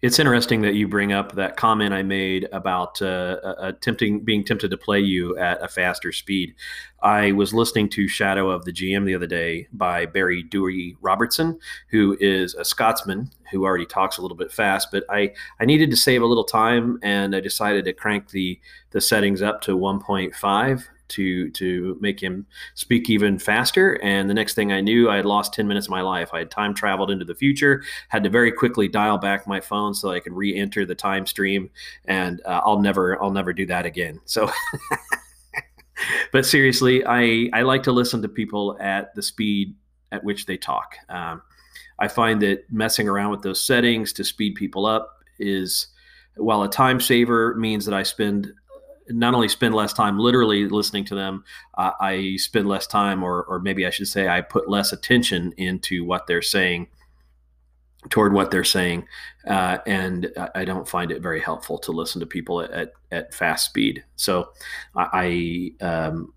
It's 0.02 0.18
interesting 0.18 0.62
that 0.62 0.76
you 0.76 0.88
bring 0.88 1.12
up 1.12 1.34
that 1.34 1.58
comment 1.58 1.94
I 1.94 2.04
made 2.04 2.48
about 2.54 3.02
uh, 3.02 3.38
uh, 3.44 3.74
tempting, 3.82 4.22
being 4.22 4.46
tempted 4.46 4.72
to 4.72 4.78
play 4.78 5.02
you 5.02 5.38
at 5.38 5.62
a 5.62 5.68
faster 5.68 6.14
speed. 6.14 6.56
I 7.04 7.34
was 7.34 7.54
listening 7.54 7.90
to 7.90 8.08
Shadow 8.08 8.50
of 8.50 8.64
the 8.64 8.72
GM 8.72 9.06
the 9.06 9.14
other 9.14 9.28
day 9.28 9.68
by 9.74 10.06
Barry 10.06 10.42
Dewey 10.42 10.96
Robertson, 11.02 11.60
who 11.90 12.16
is 12.22 12.56
a 12.56 12.64
Scotsman 12.64 13.30
who 13.52 13.66
already 13.66 13.86
talks 13.86 14.18
a 14.18 14.22
little 14.22 14.38
bit 14.38 14.54
fast. 14.54 14.88
But 14.90 15.04
I, 15.10 15.34
I 15.60 15.66
needed 15.66 15.90
to 15.92 15.98
save 15.98 16.22
a 16.22 16.26
little 16.26 16.46
time, 16.46 17.00
and 17.02 17.36
I 17.36 17.42
decided 17.42 17.84
to 17.84 17.94
crank 17.94 18.30
the 18.30 18.58
the 18.92 19.02
settings 19.02 19.42
up 19.42 19.60
to 19.62 19.78
1.5 19.78 20.86
to 21.10 21.50
to 21.52 21.98
make 22.00 22.20
him 22.20 22.46
speak 22.76 23.10
even 23.10 23.38
faster. 23.38 24.02
And 24.04 24.30
the 24.30 24.34
next 24.34 24.54
thing 24.54 24.72
I 24.72 24.82
knew, 24.82 25.10
I 25.10 25.18
had 25.18 25.26
lost 25.26 25.54
10 25.54 25.68
minutes 25.68 25.88
of 25.88 25.92
my 25.92 26.02
life. 26.02 26.30
I 26.34 26.40
had 26.40 26.52
time 26.52 26.74
traveled 26.74 27.12
into 27.12 27.26
the 27.26 27.36
future, 27.36 27.84
had 28.08 28.24
to 28.24 28.30
very 28.30 28.52
quickly 28.52 28.88
dial 28.88 29.18
back 29.18 29.48
my 29.48 29.60
phone 29.60 29.94
so 29.94 30.12
I 30.12 30.20
could 30.20 30.34
re-enter 30.34 30.86
the 30.86 30.96
time 30.96 31.26
stream. 31.26 31.70
And 32.06 32.42
uh, 32.46 32.62
I'll 32.64 32.80
never 32.80 33.22
I'll 33.22 33.32
never 33.32 33.54
do 33.54 33.66
that 33.68 33.86
again. 33.86 34.20
So. 34.26 34.50
but 36.32 36.46
seriously, 36.46 37.04
I, 37.06 37.50
I 37.54 37.64
like 37.64 37.84
to 37.84 37.92
listen 37.92 38.22
to 38.22 38.30
people 38.30 38.78
at 38.80 39.14
the 39.16 39.22
speed 39.22 39.76
at 40.12 40.24
which 40.24 40.46
they 40.46 40.58
talk. 40.58 40.96
Um, 41.10 41.42
I 42.00 42.08
find 42.08 42.42
that 42.42 42.72
messing 42.72 43.08
around 43.08 43.32
with 43.32 43.42
those 43.42 43.64
settings 43.64 44.14
to 44.14 44.24
speed 44.24 44.56
people 44.56 44.86
up 44.86 45.24
is, 45.38 45.88
while 46.36 46.64
a 46.64 46.70
time 46.70 47.00
saver 47.02 47.56
means 47.56 47.86
that 47.86 47.94
I 47.94 48.04
spend 48.04 48.54
not 49.10 49.34
only 49.34 49.50
spend 49.50 49.76
less 49.76 49.94
time 49.94 50.20
literally 50.20 50.68
listening 50.68 51.06
to 51.06 51.16
them, 51.16 51.44
uh, 51.78 51.92
I 52.00 52.36
spend 52.38 52.68
less 52.68 52.88
time, 52.88 53.24
or 53.24 53.44
or 53.44 53.60
maybe 53.60 53.86
I 53.86 53.90
should 53.90 54.08
say, 54.08 54.28
I 54.28 54.42
put 54.42 54.70
less 54.70 54.94
attention 54.94 55.54
into 55.58 56.06
what 56.06 56.28
they're 56.28 56.42
saying 56.42 56.88
toward 58.10 58.32
what 58.34 58.50
they're 58.50 58.64
saying, 58.64 59.06
uh, 59.46 59.80
and 59.86 60.32
I 60.56 60.64
don't 60.64 60.88
find 60.88 61.12
it 61.12 61.22
very 61.22 61.42
helpful 61.42 61.78
to 61.80 61.92
listen 61.92 62.20
to 62.22 62.26
people 62.26 62.62
at 62.62 62.72
at, 62.72 62.94
at 63.12 63.34
fast 63.34 63.66
speed. 63.66 64.04
So 64.16 64.50
I 64.96 65.72
um, 65.82 66.34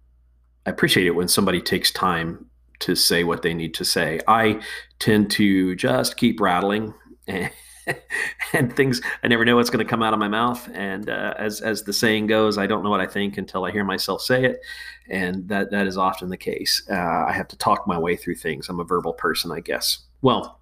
I 0.66 0.70
appreciate 0.70 1.06
it 1.06 1.14
when 1.14 1.28
somebody 1.28 1.60
takes 1.60 1.90
time 1.90 2.46
to 2.80 2.94
say 2.96 3.22
what 3.24 3.42
they 3.42 3.54
need 3.54 3.74
to 3.74 3.84
say. 3.84 4.20
I 4.26 4.60
tend 4.98 5.30
to 5.32 5.76
just 5.76 6.16
keep 6.16 6.40
rattling. 6.40 6.94
And, 8.54 8.74
things 8.76 9.00
I 9.22 9.28
never 9.28 9.46
know 9.46 9.56
what's 9.56 9.70
going 9.70 9.84
to 9.84 9.88
come 9.88 10.02
out 10.02 10.12
of 10.12 10.18
my 10.18 10.28
mouth. 10.28 10.68
And 10.74 11.08
uh, 11.08 11.32
as 11.38 11.62
as 11.62 11.84
the 11.84 11.92
saying 11.92 12.26
goes, 12.26 12.58
I 12.58 12.66
don't 12.66 12.82
know 12.82 12.90
what 12.90 13.00
I 13.00 13.06
think 13.06 13.38
until 13.38 13.64
I 13.64 13.70
hear 13.70 13.82
myself 13.82 14.20
say 14.20 14.44
it, 14.44 14.60
and 15.08 15.48
that 15.48 15.70
that 15.70 15.86
is 15.86 15.96
often 15.96 16.28
the 16.28 16.36
case. 16.36 16.82
Uh, 16.90 17.24
I 17.26 17.32
have 17.32 17.48
to 17.48 17.56
talk 17.56 17.86
my 17.86 17.98
way 17.98 18.14
through 18.14 18.34
things. 18.34 18.68
I'm 18.68 18.80
a 18.80 18.84
verbal 18.84 19.14
person, 19.14 19.50
I 19.52 19.60
guess. 19.60 20.00
Well. 20.20 20.58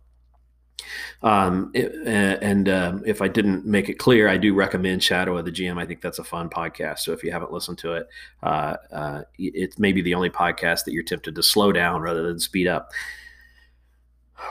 Um, 1.23 1.71
it, 1.75 1.93
and 2.07 2.69
um, 2.71 3.03
if 3.05 3.21
I 3.21 3.29
didn't 3.29 3.67
make 3.67 3.91
it 3.91 3.99
clear, 3.99 4.29
I 4.29 4.39
do 4.39 4.55
recommend 4.55 5.03
Shadow 5.03 5.37
of 5.37 5.45
the 5.45 5.53
GM. 5.53 5.79
I 5.79 5.85
think 5.85 6.01
that's 6.01 6.19
a 6.19 6.25
fun 6.25 6.49
podcast. 6.49 7.01
So 7.01 7.13
if 7.13 7.23
you 7.23 7.31
haven't 7.33 7.53
listened 7.53 7.77
to 7.79 7.95
it, 7.95 8.09
uh, 8.43 8.77
uh, 8.91 9.23
it's 9.39 9.79
maybe 9.79 10.01
the 10.01 10.15
only 10.15 10.31
podcast 10.31 10.85
that 10.85 10.93
you're 10.93 11.03
tempted 11.03 11.35
to 11.35 11.43
slow 11.43 11.71
down 11.71 12.01
rather 12.01 12.23
than 12.23 12.41
speed 12.41 12.67
up 12.67 12.93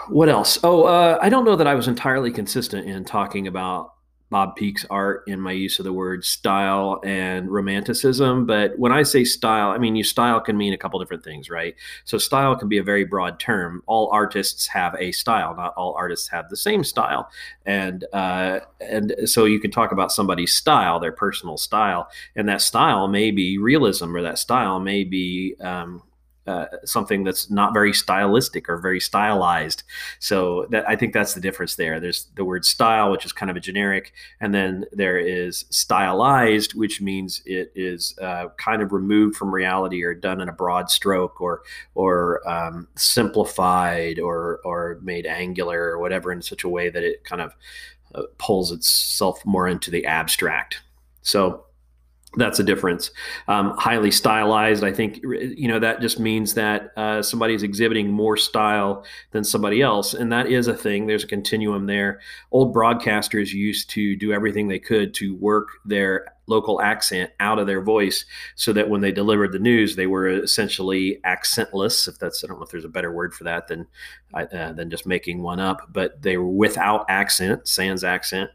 what 0.08 0.29
else? 0.29 0.60
Oh, 0.63 0.84
uh, 0.84 1.17
I 1.22 1.29
don't 1.29 1.46
know 1.46 1.55
that 1.55 1.67
I 1.67 1.75
was 1.75 1.88
entirely 1.88 2.31
consistent 2.31 2.88
in 2.88 3.05
talking 3.05 3.48
about 3.48 3.93
Bob 4.29 4.55
Peak's 4.55 4.86
art 4.89 5.24
in 5.27 5.41
my 5.41 5.51
use 5.51 5.79
of 5.79 5.86
the 5.86 5.93
word 5.93 6.24
style 6.24 7.01
and 7.03 7.50
romanticism. 7.50 8.46
But 8.46 8.77
when 8.77 8.91
I 8.91 9.03
say 9.03 9.24
style, 9.24 9.72
I 9.72 9.79
mean, 9.79 9.96
you 9.96 10.03
style 10.03 10.39
can 10.39 10.55
mean 10.55 10.74
a 10.74 10.77
couple 10.77 11.00
different 11.00 11.24
things, 11.24 11.50
right? 11.50 11.75
So 12.05 12.17
style 12.17 12.55
can 12.55 12.69
be 12.69 12.77
a 12.77 12.84
very 12.84 13.05
broad 13.05 13.39
term. 13.39 13.81
All 13.88 14.10
artists 14.12 14.67
have 14.67 14.96
a 15.00 15.12
style. 15.12 15.55
Not 15.55 15.74
all 15.75 15.96
artists 15.96 16.27
have 16.29 16.50
the 16.50 16.58
same 16.58 16.84
style, 16.84 17.29
and 17.65 18.05
uh, 18.13 18.60
and 18.79 19.15
so 19.25 19.46
you 19.46 19.60
can 19.60 19.72
talk 19.72 19.91
about 19.91 20.12
somebody's 20.12 20.53
style, 20.53 21.00
their 21.00 21.12
personal 21.12 21.58
style, 21.58 22.10
and 22.36 22.48
that 22.50 22.62
style 22.62 23.08
may 23.08 23.31
be 23.31 23.58
realism, 23.58 24.15
or 24.15 24.22
that 24.22 24.38
style 24.38 24.79
may 24.79 25.03
be 25.03 25.55
um, 25.60 26.03
uh, 26.48 26.65
something 26.84 27.24
that's 27.24 27.50
not 27.50 27.74
very 27.74 27.93
stylistic 27.93 28.69
or 28.69 28.77
very 28.77 29.00
stylized. 29.00 29.84
So 30.19 30.65
that 30.72 30.88
I 30.89 30.96
think 30.96 31.13
that's 31.13 31.34
the 31.34 31.41
difference 31.41 31.75
there. 31.75 32.00
There's 32.00 32.27
the 32.36 32.46
word 32.46 32.65
style, 32.65 33.12
which 33.12 33.25
is 33.25 33.31
kind 33.31 33.50
of 33.51 33.55
a 33.55 33.60
generic, 33.60 34.13
and 34.39 34.53
then 34.53 34.86
there 34.91 35.19
is 35.19 35.65
stylized, 35.69 36.74
which 36.74 37.01
means 37.01 37.41
it 37.46 37.72
is 37.75 38.17
uh, 38.19 38.48
kind 38.58 38.81
of 38.81 38.91
removed 38.91 39.36
from 39.36 39.53
reality 39.53 40.03
or 40.03 40.13
done 40.13 40.41
in 40.41 40.50
a 40.50 40.53
broad 40.53 40.89
stroke 40.89 41.39
or 41.39 41.62
or 41.93 42.48
um, 42.50 42.88
simplified 42.96 44.19
or 44.19 44.60
or 44.65 45.00
made 45.03 45.27
angular 45.27 45.91
or 45.91 46.00
whatever 46.00 46.31
in 46.31 46.41
such 46.41 46.63
a 46.63 46.69
way 46.69 46.89
that 46.89 47.03
it 47.03 47.24
kind 47.24 47.41
of 47.41 47.55
uh, 48.15 48.24
pulls 48.38 48.72
itself 48.72 49.46
more 49.46 49.67
into 49.67 49.91
the 49.91 50.05
abstract. 50.05 50.81
So 51.22 51.65
that's 52.36 52.59
a 52.59 52.63
difference. 52.63 53.09
Um, 53.48 53.75
highly 53.77 54.12
stylized, 54.12 54.83
I 54.83 54.91
think, 54.91 55.19
you 55.24 55.67
know, 55.67 55.79
that 55.79 56.00
just 56.00 56.19
means 56.19 56.53
that 56.53 56.91
uh, 56.95 57.24
somebody 57.24 57.55
is 57.55 57.63
exhibiting 57.63 58.12
more 58.12 58.38
style 58.38 59.03
than 59.31 59.43
somebody 59.43 59.81
else. 59.81 60.13
And 60.13 60.31
that 60.31 60.48
is 60.48 60.67
a 60.67 60.75
thing. 60.75 61.07
There's 61.07 61.24
a 61.24 61.27
continuum 61.27 61.88
there. 61.88 62.19
Old 62.51 62.74
broadcasters 62.74 63.51
used 63.51 63.89
to 63.91 64.15
do 64.15 64.31
everything 64.31 64.67
they 64.67 64.79
could 64.79 65.15
to 65.15 65.36
work 65.38 65.69
their 65.86 66.27
local 66.45 66.81
accent 66.81 67.31
out 67.39 67.57
of 67.57 67.65
their 67.65 67.81
voice 67.81 68.25
so 68.55 68.74
that 68.74 68.89
when 68.89 69.01
they 69.01 69.12
delivered 69.12 69.51
the 69.51 69.59
news, 69.59 69.95
they 69.95 70.07
were 70.07 70.27
essentially 70.27 71.19
accentless. 71.25 72.07
If 72.07 72.19
that's, 72.19 72.43
I 72.43 72.48
don't 72.48 72.57
know 72.57 72.63
if 72.63 72.69
there's 72.69 72.86
a 72.86 72.89
better 72.89 73.12
word 73.12 73.33
for 73.33 73.43
that 73.45 73.67
than, 73.67 73.88
uh, 74.36 74.74
than 74.74 74.91
just 74.91 75.07
making 75.07 75.41
one 75.41 75.59
up, 75.59 75.88
but 75.91 76.21
they 76.21 76.38
were 76.38 76.48
without 76.48 77.05
accent, 77.09 77.67
sans 77.67 78.03
accent 78.03 78.51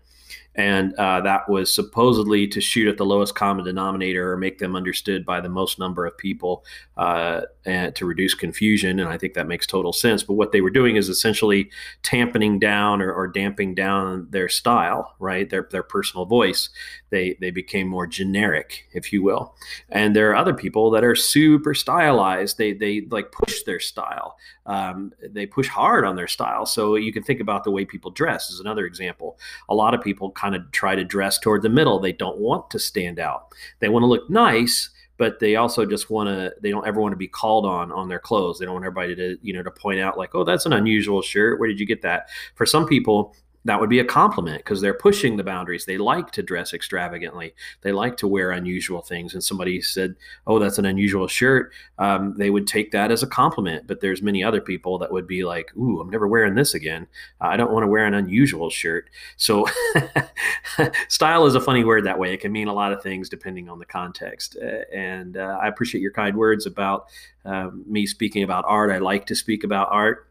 and 0.54 0.94
uh, 0.94 1.20
that 1.22 1.48
was 1.48 1.74
supposedly 1.74 2.46
to 2.48 2.60
shoot 2.60 2.88
at 2.88 2.96
the 2.96 3.04
lowest 3.04 3.34
common 3.34 3.64
denominator 3.64 4.32
or 4.32 4.36
make 4.36 4.58
them 4.58 4.76
understood 4.76 5.24
by 5.26 5.40
the 5.40 5.48
most 5.48 5.78
number 5.78 6.06
of 6.06 6.16
people 6.16 6.64
uh, 6.96 7.42
and 7.64 7.94
to 7.96 8.06
reduce 8.06 8.34
confusion. 8.34 9.00
And 9.00 9.08
I 9.08 9.18
think 9.18 9.34
that 9.34 9.48
makes 9.48 9.66
total 9.66 9.92
sense. 9.92 10.22
But 10.22 10.34
what 10.34 10.52
they 10.52 10.60
were 10.60 10.70
doing 10.70 10.96
is 10.96 11.08
essentially 11.08 11.70
tamping 12.02 12.58
down 12.58 13.02
or, 13.02 13.12
or 13.12 13.26
damping 13.26 13.74
down 13.74 14.28
their 14.30 14.48
style, 14.48 15.14
right? 15.18 15.48
Their 15.48 15.68
their 15.70 15.82
personal 15.82 16.26
voice. 16.26 16.68
They 17.10 17.36
they 17.40 17.50
became 17.50 17.88
more 17.88 18.06
generic, 18.06 18.86
if 18.92 19.12
you 19.12 19.22
will. 19.22 19.54
And 19.88 20.14
there 20.14 20.30
are 20.30 20.36
other 20.36 20.54
people 20.54 20.90
that 20.92 21.04
are 21.04 21.16
super 21.16 21.74
stylized. 21.74 22.58
They 22.58 22.72
they 22.72 23.02
like 23.10 23.32
push 23.32 23.62
their 23.64 23.80
style. 23.80 24.36
Um, 24.66 25.12
they 25.22 25.46
push 25.46 25.68
hard 25.68 26.04
on 26.04 26.16
their 26.16 26.28
style. 26.28 26.64
So 26.66 26.96
you 26.96 27.12
can 27.12 27.22
think 27.22 27.40
about 27.40 27.64
the 27.64 27.70
way 27.70 27.84
people 27.84 28.10
dress 28.10 28.50
is 28.50 28.60
another 28.60 28.86
example. 28.86 29.38
A 29.68 29.74
lot 29.74 29.94
of 29.94 30.02
people 30.02 30.30
kind 30.44 30.54
of 30.54 30.70
try 30.72 30.94
to 30.94 31.04
dress 31.04 31.38
toward 31.38 31.62
the 31.62 31.68
middle. 31.68 31.98
They 31.98 32.12
don't 32.12 32.38
want 32.38 32.70
to 32.70 32.78
stand 32.78 33.18
out. 33.18 33.48
They 33.80 33.88
want 33.88 34.02
to 34.02 34.06
look 34.06 34.28
nice, 34.28 34.90
but 35.16 35.40
they 35.40 35.56
also 35.56 35.86
just 35.86 36.10
want 36.10 36.28
to 36.28 36.54
they 36.60 36.70
don't 36.70 36.86
ever 36.86 37.00
want 37.00 37.12
to 37.12 37.16
be 37.16 37.28
called 37.28 37.64
on 37.64 37.90
on 37.92 38.08
their 38.08 38.18
clothes 38.18 38.58
they 38.58 38.64
don't 38.64 38.74
want 38.74 38.84
everybody 38.84 39.14
to 39.14 39.38
you 39.42 39.52
know 39.52 39.62
to 39.62 39.70
point 39.70 40.00
out 40.00 40.18
like 40.18 40.34
oh 40.34 40.42
that's 40.42 40.66
an 40.66 40.72
unusual 40.72 41.22
shirt 41.22 41.60
where 41.60 41.68
did 41.68 41.78
you 41.78 41.86
get 41.86 42.02
that 42.02 42.28
for 42.56 42.66
some 42.66 42.84
people 42.84 43.36
that 43.64 43.80
would 43.80 43.88
be 43.88 43.98
a 43.98 44.04
compliment 44.04 44.58
because 44.58 44.80
they're 44.80 44.94
pushing 44.94 45.36
the 45.36 45.44
boundaries. 45.44 45.86
They 45.86 45.96
like 45.96 46.30
to 46.32 46.42
dress 46.42 46.74
extravagantly. 46.74 47.54
They 47.80 47.92
like 47.92 48.16
to 48.18 48.28
wear 48.28 48.50
unusual 48.50 49.00
things. 49.00 49.32
And 49.32 49.42
somebody 49.42 49.80
said, 49.80 50.16
"Oh, 50.46 50.58
that's 50.58 50.78
an 50.78 50.84
unusual 50.84 51.28
shirt." 51.28 51.72
Um, 51.98 52.34
they 52.36 52.50
would 52.50 52.66
take 52.66 52.90
that 52.92 53.10
as 53.10 53.22
a 53.22 53.26
compliment. 53.26 53.86
But 53.86 54.00
there's 54.00 54.22
many 54.22 54.44
other 54.44 54.60
people 54.60 54.98
that 54.98 55.12
would 55.12 55.26
be 55.26 55.44
like, 55.44 55.74
"Ooh, 55.76 56.00
I'm 56.00 56.10
never 56.10 56.28
wearing 56.28 56.54
this 56.54 56.74
again. 56.74 57.06
I 57.40 57.56
don't 57.56 57.72
want 57.72 57.84
to 57.84 57.88
wear 57.88 58.04
an 58.04 58.14
unusual 58.14 58.68
shirt." 58.68 59.08
So, 59.36 59.66
style 61.08 61.46
is 61.46 61.54
a 61.54 61.60
funny 61.60 61.84
word 61.84 62.04
that 62.04 62.18
way. 62.18 62.34
It 62.34 62.40
can 62.40 62.52
mean 62.52 62.68
a 62.68 62.74
lot 62.74 62.92
of 62.92 63.02
things 63.02 63.28
depending 63.28 63.68
on 63.68 63.78
the 63.78 63.86
context. 63.86 64.56
and 64.92 65.36
uh, 65.36 65.58
I 65.62 65.68
appreciate 65.68 66.02
your 66.02 66.12
kind 66.12 66.36
words 66.36 66.66
about 66.66 67.06
uh, 67.44 67.70
me 67.86 68.06
speaking 68.06 68.42
about 68.42 68.64
art. 68.68 68.90
I 68.90 68.98
like 68.98 69.26
to 69.26 69.34
speak 69.34 69.64
about 69.64 69.88
art 69.90 70.28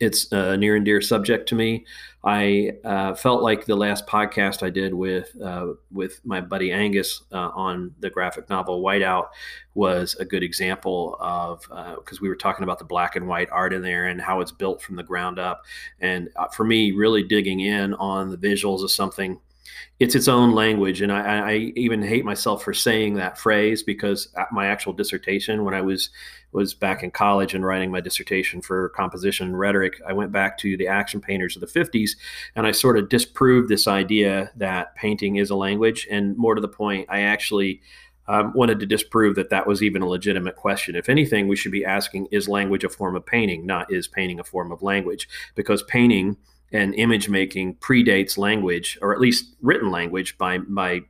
it's 0.00 0.30
a 0.32 0.56
near 0.56 0.76
and 0.76 0.84
dear 0.84 1.00
subject 1.00 1.48
to 1.48 1.54
me. 1.54 1.84
I 2.24 2.72
uh, 2.84 3.14
felt 3.14 3.42
like 3.42 3.64
the 3.64 3.76
last 3.76 4.06
podcast 4.06 4.62
I 4.62 4.70
did 4.70 4.92
with 4.92 5.40
uh, 5.40 5.74
with 5.92 6.20
my 6.24 6.40
buddy 6.40 6.72
Angus 6.72 7.22
uh, 7.32 7.50
on 7.54 7.94
the 8.00 8.10
graphic 8.10 8.50
novel 8.50 8.82
Whiteout 8.82 9.28
was 9.74 10.16
a 10.16 10.24
good 10.24 10.42
example 10.42 11.16
of 11.20 11.62
because 11.62 12.18
uh, 12.18 12.22
we 12.22 12.28
were 12.28 12.36
talking 12.36 12.64
about 12.64 12.78
the 12.80 12.84
black 12.84 13.14
and 13.14 13.28
white 13.28 13.48
art 13.50 13.72
in 13.72 13.82
there 13.82 14.08
and 14.08 14.20
how 14.20 14.40
it's 14.40 14.52
built 14.52 14.82
from 14.82 14.96
the 14.96 15.02
ground 15.02 15.38
up. 15.38 15.62
And 16.00 16.28
uh, 16.36 16.48
for 16.48 16.64
me, 16.64 16.90
really 16.90 17.22
digging 17.22 17.60
in 17.60 17.94
on 17.94 18.30
the 18.30 18.36
visuals 18.36 18.82
of 18.82 18.90
something 18.90 19.40
it's 19.98 20.14
its 20.14 20.28
own 20.28 20.54
language. 20.54 21.02
And 21.02 21.12
I, 21.12 21.50
I, 21.50 21.54
even 21.76 22.02
hate 22.02 22.24
myself 22.24 22.62
for 22.62 22.72
saying 22.72 23.14
that 23.14 23.36
phrase 23.36 23.82
because 23.82 24.32
my 24.52 24.66
actual 24.66 24.92
dissertation, 24.92 25.64
when 25.64 25.74
I 25.74 25.80
was 25.80 26.10
was 26.52 26.72
back 26.72 27.02
in 27.02 27.10
college 27.10 27.52
and 27.52 27.64
writing 27.64 27.90
my 27.90 28.00
dissertation 28.00 28.62
for 28.62 28.88
composition 28.90 29.48
and 29.48 29.58
rhetoric, 29.58 30.00
I 30.06 30.14
went 30.14 30.32
back 30.32 30.56
to 30.58 30.76
the 30.76 30.88
action 30.88 31.20
painters 31.20 31.56
of 31.56 31.60
the 31.60 31.66
50s 31.66 32.12
and 32.56 32.66
I 32.66 32.72
sort 32.72 32.96
of 32.96 33.10
disproved 33.10 33.68
this 33.68 33.86
idea 33.86 34.50
that 34.56 34.94
painting 34.94 35.36
is 35.36 35.50
a 35.50 35.56
language. 35.56 36.06
And 36.10 36.36
more 36.38 36.54
to 36.54 36.60
the 36.60 36.68
point, 36.68 37.06
I 37.10 37.20
actually 37.20 37.82
um, 38.28 38.52
wanted 38.54 38.78
to 38.80 38.86
disprove 38.86 39.34
that 39.36 39.50
that 39.50 39.66
was 39.66 39.82
even 39.82 40.02
a 40.02 40.08
legitimate 40.08 40.56
question. 40.56 40.94
If 40.94 41.08
anything, 41.08 41.48
we 41.48 41.56
should 41.56 41.72
be 41.72 41.84
asking 41.84 42.28
is 42.30 42.48
language 42.48 42.84
a 42.84 42.88
form 42.88 43.16
of 43.16 43.26
painting, 43.26 43.66
not 43.66 43.92
is 43.92 44.06
painting 44.06 44.38
a 44.38 44.44
form 44.44 44.70
of 44.70 44.82
language? 44.82 45.28
Because 45.54 45.82
painting 45.84 46.36
and 46.72 46.94
image 46.94 47.28
making 47.28 47.76
predates 47.76 48.36
language, 48.36 48.98
or 49.02 49.12
at 49.12 49.20
least 49.20 49.56
written 49.62 49.90
language, 49.90 50.36
by 50.38 50.58
by 50.58 51.00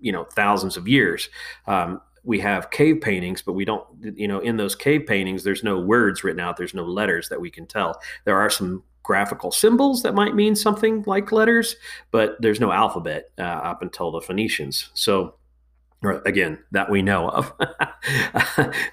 you 0.00 0.12
know 0.12 0.24
thousands 0.24 0.76
of 0.76 0.88
years. 0.88 1.28
Um, 1.66 2.00
we 2.26 2.40
have 2.40 2.72
cave 2.72 3.00
paintings, 3.00 3.40
but 3.40 3.52
we 3.52 3.64
don't, 3.64 3.86
you 4.00 4.26
know, 4.26 4.40
in 4.40 4.56
those 4.56 4.74
cave 4.74 5.06
paintings, 5.06 5.44
there's 5.44 5.62
no 5.62 5.78
words 5.78 6.24
written 6.24 6.40
out. 6.40 6.56
There's 6.56 6.74
no 6.74 6.84
letters 6.84 7.28
that 7.28 7.40
we 7.40 7.50
can 7.50 7.66
tell. 7.66 8.00
There 8.24 8.36
are 8.36 8.50
some 8.50 8.82
graphical 9.04 9.52
symbols 9.52 10.02
that 10.02 10.12
might 10.14 10.34
mean 10.34 10.56
something 10.56 11.04
like 11.06 11.30
letters, 11.30 11.76
but 12.10 12.36
there's 12.40 12.58
no 12.58 12.72
alphabet 12.72 13.30
uh, 13.38 13.42
up 13.42 13.80
until 13.80 14.10
the 14.10 14.20
Phoenicians. 14.20 14.90
So 14.94 15.36
or 16.02 16.22
again 16.26 16.58
that 16.72 16.90
we 16.90 17.02
know 17.02 17.28
of. 17.28 17.52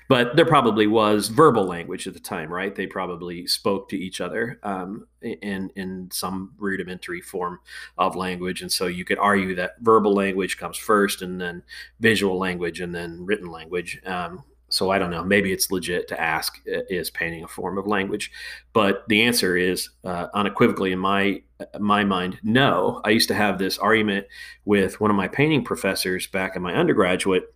But 0.10 0.36
there 0.36 0.45
probably 0.45 0.88
was 0.88 1.27
verbal 1.27 1.65
language 1.65 2.07
at 2.07 2.13
the 2.13 2.19
time 2.19 2.51
right? 2.51 2.74
They 2.74 2.88
probably 2.88 3.48
spoke 3.48 3.89
to 3.89 3.98
each 3.98 4.22
other 4.22 4.60
um, 4.63 5.07
in 5.22 5.72
in 5.75 6.10
some 6.12 6.53
rudimentary 6.57 7.22
form 7.22 7.60
of 7.98 8.15
language. 8.15 8.62
And 8.62 8.72
so 8.72 8.88
you 8.88 9.05
could 9.05 9.19
argue 9.19 9.55
that 9.55 9.75
verbal 9.81 10.13
language 10.13 10.57
comes 10.57 10.77
first 10.77 11.22
and 11.22 11.39
then 11.39 11.63
visual 12.00 12.38
language 12.38 12.79
and 12.79 12.93
then 12.93 13.25
written 13.25 13.50
language 13.51 14.01
um, 14.05 14.43
so 14.74 14.89
I 14.89 15.00
don't 15.00 15.12
know. 15.12 15.24
Maybe 15.24 15.53
it's 15.53 15.72
legit 15.72 16.08
to 16.10 16.20
ask 16.20 16.60
is 16.65 17.10
painting 17.10 17.44
a 17.44 17.48
form 17.48 17.77
of 17.77 17.88
language, 17.88 18.32
but 18.74 19.08
the 19.08 19.24
answer 19.24 19.56
is 19.56 19.89
uh, 20.03 20.27
unequivocally 20.34 20.92
in 20.92 21.00
my 21.00 21.42
my 21.80 22.03
mind, 22.03 22.39
no. 22.44 23.01
I 23.06 23.12
used 23.12 23.30
to 23.30 23.36
have 23.36 23.58
this 23.58 23.77
argument 23.77 24.27
with 24.65 25.00
one 25.00 25.12
of 25.12 25.18
my 25.18 25.27
painting 25.27 25.63
professors 25.63 26.27
back 26.27 26.56
in 26.56 26.62
my 26.62 26.74
undergraduate 26.74 27.53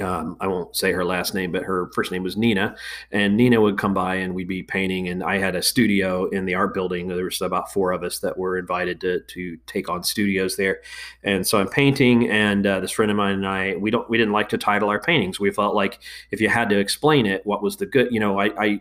um, 0.00 0.36
I 0.40 0.48
won't 0.48 0.76
say 0.76 0.92
her 0.92 1.04
last 1.04 1.34
name, 1.34 1.52
but 1.52 1.62
her 1.62 1.90
first 1.94 2.10
name 2.10 2.22
was 2.22 2.36
Nina. 2.36 2.76
And 3.12 3.36
Nina 3.36 3.60
would 3.60 3.78
come 3.78 3.94
by 3.94 4.16
and 4.16 4.34
we'd 4.34 4.48
be 4.48 4.62
painting. 4.62 5.08
And 5.08 5.22
I 5.22 5.38
had 5.38 5.54
a 5.54 5.62
studio 5.62 6.28
in 6.30 6.46
the 6.46 6.54
art 6.54 6.74
building. 6.74 7.06
There 7.06 7.24
was 7.24 7.40
about 7.40 7.72
four 7.72 7.92
of 7.92 8.02
us 8.02 8.18
that 8.18 8.36
were 8.36 8.58
invited 8.58 9.00
to, 9.02 9.20
to 9.20 9.56
take 9.66 9.88
on 9.88 10.02
studios 10.02 10.56
there. 10.56 10.80
And 11.22 11.46
so 11.46 11.60
I'm 11.60 11.68
painting, 11.68 12.28
and 12.28 12.66
uh, 12.66 12.80
this 12.80 12.90
friend 12.90 13.10
of 13.10 13.16
mine 13.16 13.34
and 13.34 13.46
I, 13.46 13.76
we 13.76 13.90
don't, 13.90 14.08
we 14.10 14.18
didn't 14.18 14.32
like 14.32 14.48
to 14.50 14.58
title 14.58 14.88
our 14.88 15.00
paintings. 15.00 15.38
We 15.38 15.50
felt 15.50 15.74
like 15.74 16.00
if 16.30 16.40
you 16.40 16.48
had 16.48 16.68
to 16.70 16.78
explain 16.78 17.26
it, 17.26 17.46
what 17.46 17.62
was 17.62 17.76
the 17.76 17.86
good, 17.86 18.08
you 18.10 18.18
know, 18.18 18.40
I, 18.40 18.50
I 18.62 18.80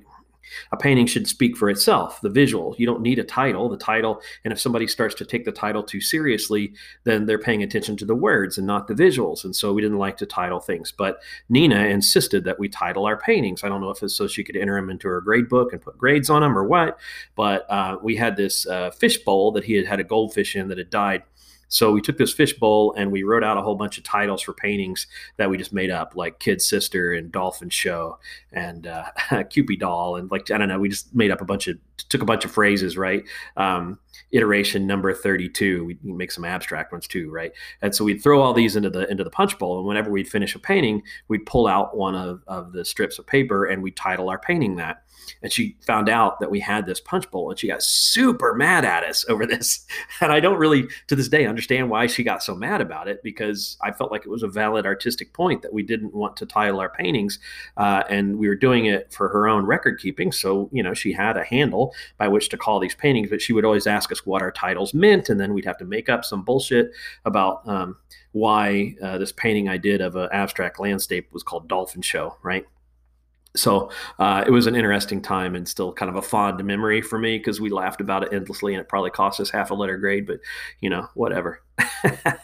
a 0.72 0.78
painting 0.78 1.06
should 1.06 1.28
speak 1.28 1.58
for 1.58 1.70
itself, 1.70 2.22
the 2.22 2.30
visual. 2.30 2.76
You 2.78 2.86
don't 2.86 3.02
need 3.02 3.20
a 3.20 3.24
title. 3.24 3.70
The 3.70 3.78
title, 3.78 4.22
and 4.44 4.52
if 4.52 4.60
somebody 4.60 4.88
starts 4.88 5.16
to 5.16 5.26
take 5.26 5.46
the 5.46 5.52
title 5.52 5.84
too 5.84 6.02
seriously, 6.02 6.74
then 7.04 7.26
they're 7.26 7.40
paying 7.40 7.64
attention 7.64 7.98
to 7.98 8.06
the 8.06 8.16
words 8.16 8.58
and 8.58 8.68
not 8.68 8.88
the 8.88 8.94
visuals. 8.94 9.44
And 9.44 9.56
so 9.56 9.74
we 9.74 9.82
didn't 9.82 9.98
like 9.98 10.18
to 10.18 10.26
title 10.26 10.60
things. 10.60 10.92
But 10.92 11.22
Nina 11.50 11.86
insisted 11.86 12.44
that 12.46 12.60
we 12.60 12.70
title 12.70 13.06
our 13.06 13.18
paintings. 13.18 13.64
I 13.64 13.70
don't 13.70 13.82
know 13.82 13.90
if 13.90 14.04
it's 14.04 14.16
so 14.16 14.28
she 14.28 14.44
could 14.44 14.56
enter 14.56 14.76
them 14.76 14.90
into 14.90 15.08
her 15.08 15.22
grade 15.22 15.50
book 15.50 15.74
and 15.74 15.82
put 15.82 15.98
grades 15.98 16.30
on 16.30 16.42
them 16.42 16.58
or 16.58 16.64
what, 16.64 17.00
but 17.36 17.70
uh, 17.70 17.98
we 18.02 18.16
had 18.16 18.36
this 18.36 18.68
uh, 18.68 18.92
fish 18.92 19.18
bowl 19.20 19.52
that 19.54 19.64
he 19.64 19.74
had 19.74 19.86
had 19.86 20.00
a 20.00 20.04
goldfish 20.04 20.56
in 20.56 20.68
that 20.68 20.78
had 20.78 20.90
died 20.90 21.24
so 21.74 21.92
we 21.92 22.02
took 22.02 22.20
this 22.20 22.32
fishbowl 22.32 22.94
and 22.96 23.12
we 23.12 23.24
wrote 23.24 23.44
out 23.44 23.58
a 23.58 23.62
whole 23.64 23.74
bunch 23.74 23.98
of 23.98 24.04
titles 24.04 24.44
for 24.44 24.54
paintings 24.54 25.08
that 25.38 25.50
we 25.50 25.58
just 25.58 25.74
made 25.74 25.90
up, 25.90 26.16
like 26.16 26.38
Kid 26.38 26.62
Sister 26.62 27.14
and 27.14 27.32
Dolphin 27.32 27.70
Show 27.70 28.20
and 28.52 28.86
uh, 28.86 29.06
Cupid 29.50 29.80
Doll. 29.80 30.18
And 30.18 30.30
like, 30.30 30.52
I 30.52 30.60
don't 30.60 30.68
know, 30.68 30.78
we 30.78 30.90
just 30.90 31.16
made 31.16 31.32
up 31.32 31.42
a 31.42 31.46
bunch 31.46 31.68
of, 31.68 31.80
took 32.10 32.22
a 32.22 32.26
bunch 32.26 32.46
of 32.46 32.52
phrases, 32.52 32.96
right? 32.96 33.24
Um, 33.58 33.98
iteration 34.32 34.88
number 34.88 35.14
32 35.14 35.86
we 35.86 35.98
make 36.12 36.32
some 36.32 36.44
abstract 36.44 36.92
ones 36.92 37.08
too 37.08 37.30
right 37.30 37.52
and 37.84 37.94
so 37.94 38.04
we'd 38.04 38.22
throw 38.22 38.42
all 38.42 38.52
these 38.52 38.76
into 38.76 38.90
the 38.90 39.10
into 39.12 39.24
the 39.24 39.30
punch 39.30 39.58
bowl 39.60 39.78
and 39.78 39.88
whenever 39.88 40.10
we'd 40.10 40.28
finish 40.28 40.56
a 40.56 40.60
painting 40.60 41.04
we'd 41.28 41.46
pull 41.46 41.68
out 41.68 41.96
one 41.96 42.16
of, 42.16 42.44
of 42.48 42.72
the 42.72 42.84
strips 42.84 43.20
of 43.20 43.28
paper 43.28 43.66
and 43.66 43.82
we'd 43.82 43.96
title 43.96 44.30
our 44.30 44.40
painting 44.40 44.76
that 44.76 45.04
and 45.42 45.52
she 45.52 45.76
found 45.86 46.10
out 46.10 46.40
that 46.40 46.52
we 46.52 46.60
had 46.60 46.86
this 46.86 47.00
punch 47.00 47.30
bowl 47.32 47.50
and 47.50 47.60
she 47.60 47.68
got 47.68 47.84
super 47.84 48.54
mad 48.54 48.86
at 48.86 49.04
us 49.04 49.26
over 49.30 49.46
this. 49.54 49.86
And 50.22 50.32
i 50.32 50.40
don't 50.40 50.58
really 50.58 50.88
to 51.08 51.16
this 51.16 51.28
day 51.28 51.46
understand 51.46 51.90
why 51.90 52.08
she 52.08 52.24
got 52.24 52.44
so 52.44 52.56
mad 52.56 52.82
about 52.82 53.08
it 53.08 53.22
because 53.24 53.78
i 53.82 53.92
felt 53.92 54.12
like 54.12 54.26
it 54.26 54.30
was 54.30 54.44
a 54.44 54.48
valid 54.48 54.86
artistic 54.86 55.34
point 55.34 55.62
that 55.62 55.74
we 55.74 55.84
didn't 55.84 56.14
want 56.14 56.38
to 56.38 56.46
title 56.46 56.80
our 56.80 56.90
paintings 56.90 57.40
uh, 57.78 58.04
and 58.10 58.38
we 58.38 58.48
were 58.48 58.56
doing 58.56 58.86
it 58.86 59.12
for 59.12 59.30
her 59.30 59.48
own 59.48 59.66
record 59.66 60.00
keeping. 60.00 60.32
So 60.32 60.70
you 60.72 60.84
know 60.84 60.94
she 60.94 61.14
had 61.14 61.38
a 61.38 61.44
handle 61.44 61.94
by 62.18 62.28
which 62.28 62.50
to 62.50 62.58
call 62.58 62.80
these 62.80 62.96
paintings 62.96 63.30
but 63.30 63.42
she 63.42 63.54
would 63.54 63.66
always 63.66 63.88
ask 63.88 64.12
us 64.12 64.26
what 64.26 64.42
our 64.42 64.52
titles 64.52 64.94
meant 64.94 65.30
and 65.30 65.40
then 65.40 65.54
we'd 65.54 65.66
have 65.66 65.78
to 65.78 65.86
make 65.86 66.10
up 66.10 66.26
some 66.26 66.44
bullshit 66.44 66.92
about 67.26 67.68
um, 67.68 67.98
why 68.32 68.96
uh, 69.02 69.18
this 69.18 69.32
painting 69.32 69.70
i 69.70 69.78
did 69.78 70.02
of 70.02 70.16
an 70.16 70.30
abstract 70.32 70.80
landscape 70.80 71.32
was 71.32 71.44
called 71.44 71.68
dolphin 71.68 72.02
show 72.02 72.38
right 72.42 72.66
so 73.56 73.92
uh, 74.20 74.44
it 74.46 74.52
was 74.52 74.68
an 74.68 74.76
interesting 74.76 75.22
time 75.22 75.56
and 75.56 75.68
still 75.68 75.94
kind 75.94 76.10
of 76.10 76.16
a 76.16 76.22
fond 76.22 76.64
memory 76.64 77.02
for 77.02 77.20
me 77.20 77.38
because 77.38 77.62
we 77.62 77.70
laughed 77.70 78.02
about 78.02 78.24
it 78.24 78.34
endlessly 78.34 78.74
and 78.74 78.82
it 78.82 78.90
probably 78.90 79.12
cost 79.12 79.40
us 79.40 79.50
half 79.50 79.72
a 79.72 79.76
letter 79.76 79.98
grade, 79.98 80.26
but 80.26 80.40
you 80.80 80.90
know, 80.90 81.08
whatever. 81.14 81.62
uh, 81.78 82.38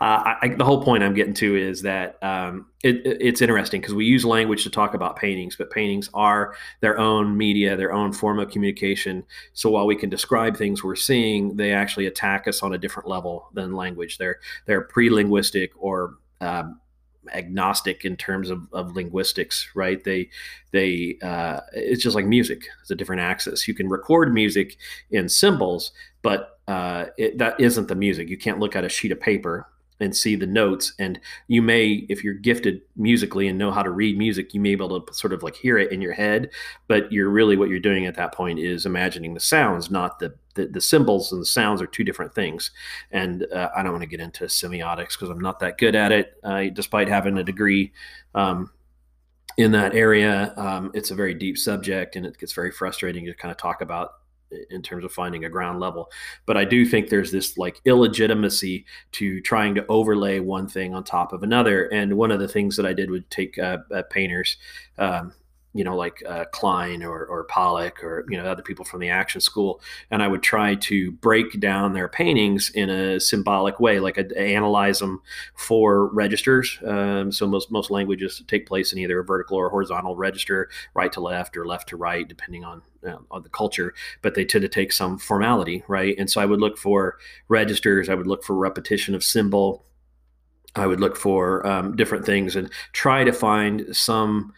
I, 0.00 0.54
the 0.56 0.64
whole 0.64 0.82
point 0.82 1.02
I'm 1.02 1.14
getting 1.14 1.34
to 1.34 1.56
is 1.56 1.82
that 1.82 2.22
um, 2.22 2.66
it, 2.82 3.00
it's 3.04 3.40
interesting 3.40 3.80
because 3.80 3.94
we 3.94 4.04
use 4.04 4.24
language 4.24 4.64
to 4.64 4.70
talk 4.70 4.94
about 4.94 5.16
paintings, 5.16 5.56
but 5.56 5.70
paintings 5.70 6.10
are 6.12 6.54
their 6.80 6.98
own 6.98 7.36
media, 7.36 7.76
their 7.76 7.92
own 7.92 8.12
form 8.12 8.38
of 8.38 8.50
communication. 8.50 9.24
So 9.54 9.70
while 9.70 9.86
we 9.86 9.96
can 9.96 10.10
describe 10.10 10.56
things 10.56 10.84
we're 10.84 10.96
seeing, 10.96 11.56
they 11.56 11.72
actually 11.72 12.06
attack 12.06 12.46
us 12.46 12.62
on 12.62 12.74
a 12.74 12.78
different 12.78 13.08
level 13.08 13.48
than 13.54 13.74
language. 13.74 14.18
They're 14.18 14.40
they're 14.66 14.82
pre-linguistic 14.82 15.72
or 15.76 16.14
um, 16.40 16.80
agnostic 17.32 18.04
in 18.04 18.16
terms 18.16 18.50
of, 18.50 18.68
of 18.72 18.94
linguistics, 18.94 19.68
right? 19.74 20.02
They 20.02 20.30
they 20.72 21.18
uh, 21.22 21.60
it's 21.72 22.02
just 22.02 22.16
like 22.16 22.26
music. 22.26 22.64
It's 22.80 22.90
a 22.90 22.94
different 22.94 23.22
axis. 23.22 23.66
You 23.66 23.74
can 23.74 23.88
record 23.88 24.32
music 24.32 24.76
in 25.10 25.28
symbols, 25.28 25.92
but 26.22 26.58
uh, 26.68 27.06
it, 27.16 27.38
that 27.38 27.58
isn't 27.58 27.88
the 27.88 27.94
music. 27.94 28.28
You 28.28 28.38
can't 28.38 28.58
look 28.58 28.76
at 28.76 28.84
a 28.84 28.88
sheet 28.88 29.12
of 29.12 29.20
paper 29.20 29.66
and 30.00 30.16
see 30.16 30.36
the 30.36 30.46
notes. 30.46 30.92
And 30.98 31.20
you 31.46 31.62
may 31.62 32.06
if 32.08 32.22
you're 32.22 32.34
gifted 32.34 32.82
musically 32.96 33.48
and 33.48 33.58
know 33.58 33.70
how 33.70 33.82
to 33.82 33.90
read 33.90 34.18
music 34.18 34.54
you 34.54 34.60
may 34.60 34.74
be 34.74 34.84
able 34.84 35.00
to 35.00 35.14
sort 35.14 35.32
of 35.32 35.42
like 35.42 35.56
hear 35.56 35.78
it 35.78 35.92
in 35.92 36.00
your 36.00 36.12
head. 36.12 36.50
But 36.86 37.10
you're 37.12 37.30
really 37.30 37.56
what 37.56 37.68
you're 37.68 37.80
doing 37.80 38.06
at 38.06 38.14
that 38.16 38.34
point 38.34 38.58
is 38.58 38.86
imagining 38.86 39.34
the 39.34 39.40
sounds 39.40 39.90
not 39.90 40.18
the 40.18 40.34
the, 40.54 40.66
the 40.66 40.80
symbols 40.80 41.30
and 41.30 41.40
the 41.40 41.46
sounds 41.46 41.80
are 41.80 41.86
two 41.86 42.04
different 42.04 42.34
things. 42.34 42.70
And 43.10 43.46
uh, 43.52 43.70
i 43.76 43.82
don't 43.82 43.92
want 43.92 44.02
to 44.02 44.08
get 44.08 44.20
into 44.20 44.44
semiotics 44.44 45.12
because 45.12 45.30
i'm 45.30 45.40
not 45.40 45.60
that 45.60 45.78
good 45.78 45.94
at 45.94 46.12
it 46.12 46.34
uh, 46.44 46.64
despite 46.72 47.08
having 47.08 47.38
a 47.38 47.44
degree 47.44 47.92
um, 48.34 48.70
in 49.58 49.72
that 49.72 49.94
area. 49.94 50.54
Um, 50.56 50.90
it's 50.94 51.10
a 51.10 51.14
very 51.14 51.34
deep 51.34 51.58
subject 51.58 52.16
and 52.16 52.24
it 52.24 52.38
gets 52.38 52.52
very 52.52 52.70
frustrating 52.70 53.26
to 53.26 53.34
kind 53.34 53.50
of 53.50 53.58
talk 53.58 53.80
about 53.82 54.12
in 54.70 54.82
terms 54.82 55.04
of 55.04 55.12
finding 55.12 55.44
a 55.44 55.48
ground 55.48 55.80
level. 55.80 56.10
But 56.46 56.56
I 56.56 56.64
do 56.64 56.84
think 56.86 57.08
there's 57.08 57.32
this 57.32 57.58
like 57.58 57.80
illegitimacy 57.84 58.86
to 59.12 59.40
trying 59.40 59.74
to 59.74 59.86
overlay 59.88 60.40
one 60.40 60.68
thing 60.68 60.94
on 60.94 61.04
top 61.04 61.32
of 61.32 61.42
another. 61.42 61.86
And 61.86 62.16
one 62.16 62.30
of 62.30 62.40
the 62.40 62.48
things 62.48 62.76
that 62.76 62.86
I 62.86 62.92
did 62.92 63.10
would 63.10 63.30
take 63.30 63.58
uh, 63.58 63.78
uh, 63.94 64.02
painters, 64.10 64.56
um, 64.98 65.32
you 65.78 65.84
know, 65.84 65.96
like 65.96 66.24
uh, 66.28 66.44
Kline 66.46 67.04
or, 67.04 67.24
or 67.24 67.44
Pollock 67.44 68.02
or, 68.02 68.24
you 68.28 68.36
know, 68.36 68.44
other 68.50 68.64
people 68.64 68.84
from 68.84 68.98
the 68.98 69.10
action 69.10 69.40
school. 69.40 69.80
And 70.10 70.24
I 70.24 70.26
would 70.26 70.42
try 70.42 70.74
to 70.74 71.12
break 71.12 71.60
down 71.60 71.92
their 71.92 72.08
paintings 72.08 72.70
in 72.70 72.90
a 72.90 73.20
symbolic 73.20 73.78
way, 73.78 74.00
like 74.00 74.18
I'd 74.18 74.32
analyze 74.32 74.98
them 74.98 75.22
for 75.54 76.08
registers. 76.08 76.80
Um, 76.84 77.30
so 77.30 77.46
most, 77.46 77.70
most 77.70 77.92
languages 77.92 78.42
take 78.48 78.66
place 78.66 78.92
in 78.92 78.98
either 78.98 79.20
a 79.20 79.24
vertical 79.24 79.56
or 79.56 79.70
horizontal 79.70 80.16
register, 80.16 80.68
right 80.94 81.12
to 81.12 81.20
left 81.20 81.56
or 81.56 81.64
left 81.64 81.90
to 81.90 81.96
right, 81.96 82.26
depending 82.26 82.64
on, 82.64 82.82
uh, 83.06 83.18
on 83.30 83.44
the 83.44 83.48
culture, 83.48 83.94
but 84.20 84.34
they 84.34 84.44
tend 84.44 84.62
to 84.62 84.68
take 84.68 84.90
some 84.90 85.16
formality, 85.16 85.84
right? 85.86 86.16
And 86.18 86.28
so 86.28 86.40
I 86.40 86.46
would 86.46 86.60
look 86.60 86.76
for 86.76 87.18
registers, 87.46 88.08
I 88.08 88.16
would 88.16 88.26
look 88.26 88.42
for 88.42 88.56
repetition 88.56 89.14
of 89.14 89.22
symbol. 89.22 89.84
I 90.74 90.86
would 90.86 91.00
look 91.00 91.16
for 91.16 91.66
um, 91.66 91.96
different 91.96 92.24
things 92.26 92.54
and 92.54 92.70
try 92.92 93.24
to 93.24 93.32
find 93.32 93.96
some 93.96 94.52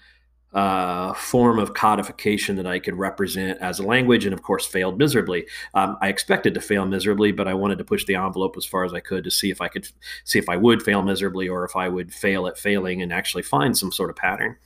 uh, 0.53 1.15
form 1.15 1.59
of 1.59 1.75
codification 1.75 2.57
that 2.57 2.67
I 2.67 2.79
could 2.79 2.97
represent 2.97 3.61
as 3.61 3.79
a 3.79 3.85
language, 3.85 4.25
and 4.25 4.35
of 4.35 4.43
course, 4.43 4.67
failed 4.67 4.99
miserably. 4.99 5.47
Um, 5.75 5.97
I 6.01 6.09
expected 6.09 6.55
to 6.55 6.61
fail 6.61 6.87
miserably, 6.87 7.31
but 7.31 7.47
I 7.47 7.55
wanted 7.55 7.79
to 7.79 7.85
push 7.85 8.05
the 8.05 8.17
envelope 8.17 8.57
as 8.57 8.67
far 8.67 8.85
as 8.85 8.93
I 8.93 9.01
could 9.01 9.25
to 9.25 9.31
see 9.31 9.51
if 9.51 9.61
I 9.61 9.69
could 9.69 9.89
see 10.25 10.39
if 10.39 10.49
I 10.49 10.57
would 10.57 10.83
fail 10.83 11.03
miserably 11.03 11.49
or 11.49 11.65
if 11.65 11.77
I 11.77 11.89
would 11.89 12.13
fail 12.13 12.47
at 12.47 12.59
failing 12.59 13.03
and 13.03 13.13
actually 13.13 13.43
find 13.43 13.77
some 13.77 13.93
sort 13.93 14.11
of 14.11 14.17
pattern. 14.17 14.57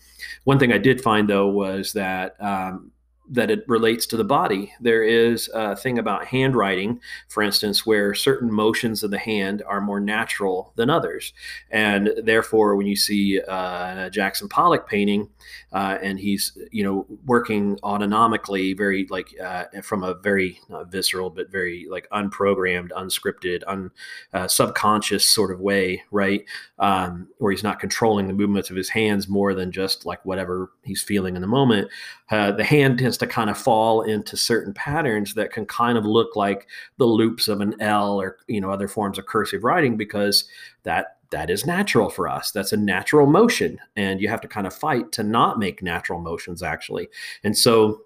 One 0.45 0.59
thing 0.59 0.73
I 0.73 0.79
did 0.79 1.03
find 1.03 1.29
though 1.29 1.49
was 1.49 1.93
that 1.93 2.41
um, 2.41 2.91
that 3.31 3.51
it 3.51 3.65
relates 3.69 4.07
to 4.07 4.17
the 4.17 4.25
body. 4.25 4.73
There 4.81 5.03
is 5.03 5.51
a 5.55 5.75
thing 5.75 5.99
about 5.99 6.27
handwriting, 6.27 7.01
for 7.29 7.43
instance, 7.43 7.87
where 7.87 8.15
certain 8.15 8.53
motions 8.53 9.03
of 9.03 9.11
the 9.11 9.19
hand 9.19 9.63
are 9.67 9.81
more 9.81 10.01
natural 10.01 10.73
than 10.77 10.91
others. 10.91 11.33
And 11.71 12.13
therefore, 12.23 12.77
when 12.77 12.87
you 12.87 12.97
see 12.97 13.41
uh, 13.41 14.11
Jackson 14.11 14.49
Pollock 14.49 14.89
painting, 14.89 15.31
uh, 15.73 15.99
and 16.03 16.21
he's, 16.21 16.57
you 16.71 16.85
know, 16.85 17.07
working 17.27 17.77
autonomically, 17.79 18.77
very 18.77 19.07
like 19.11 19.35
uh, 19.41 19.65
from 19.83 20.05
a 20.05 20.15
very 20.15 20.61
visceral, 20.89 21.31
but 21.31 21.51
very 21.51 21.87
like 21.91 22.09
unprogrammed, 22.13 22.91
unscripted, 22.91 23.63
un, 23.67 23.91
uh, 24.33 24.47
subconscious 24.47 25.25
sort 25.25 25.51
of 25.51 25.61
way, 25.61 26.03
right? 26.11 26.45
Um, 26.79 27.29
where 27.39 27.53
he's 27.53 27.65
not 27.65 27.81
controlling 27.81 28.27
the 28.27 28.33
movements 28.33 28.71
of 28.71 28.77
his 28.77 28.89
hands 28.89 29.29
more 29.29 29.55
than 29.55 29.73
just 29.73 30.07
like 30.07 30.25
whatever 30.25 30.73
he's 30.85 31.03
feeling 31.03 31.37
in 31.37 31.43
the 31.43 31.49
moment. 31.49 31.89
Uh, 32.31 32.53
the 32.53 32.65
hand 32.65 33.01
tends 33.15 33.19
to 33.19 33.35
kind 33.35 33.51
of 33.51 33.59
fall 33.59 34.03
into 34.03 34.37
certain 34.37 34.73
patterns 34.75 35.35
that 35.35 35.53
can 35.53 35.67
kind 35.67 35.97
of 35.99 36.05
look 36.05 36.37
like 36.37 36.67
the 36.99 37.05
loops 37.05 37.49
of 37.49 37.61
an 37.61 37.75
L 37.81 38.21
or 38.21 38.39
you 38.49 38.61
know 38.61 38.71
other 38.71 38.89
forms 38.89 39.19
of 39.19 39.27
cursive 39.27 39.65
writing 39.65 39.97
because 39.97 40.45
that 40.83 41.19
that 41.31 41.51
is 41.51 41.67
natural 41.67 42.11
for 42.11 42.29
us. 42.29 42.51
That's 42.51 42.73
a 42.73 42.77
natural 42.77 43.27
motion, 43.27 43.79
and 43.97 44.21
you 44.21 44.29
have 44.29 44.41
to 44.43 44.49
kind 44.49 44.67
of 44.67 44.75
fight 44.75 45.13
to 45.13 45.23
not 45.23 45.59
make 45.59 45.83
natural 45.83 46.21
motions 46.21 46.63
actually. 46.63 47.09
And 47.45 47.57
so 47.57 48.01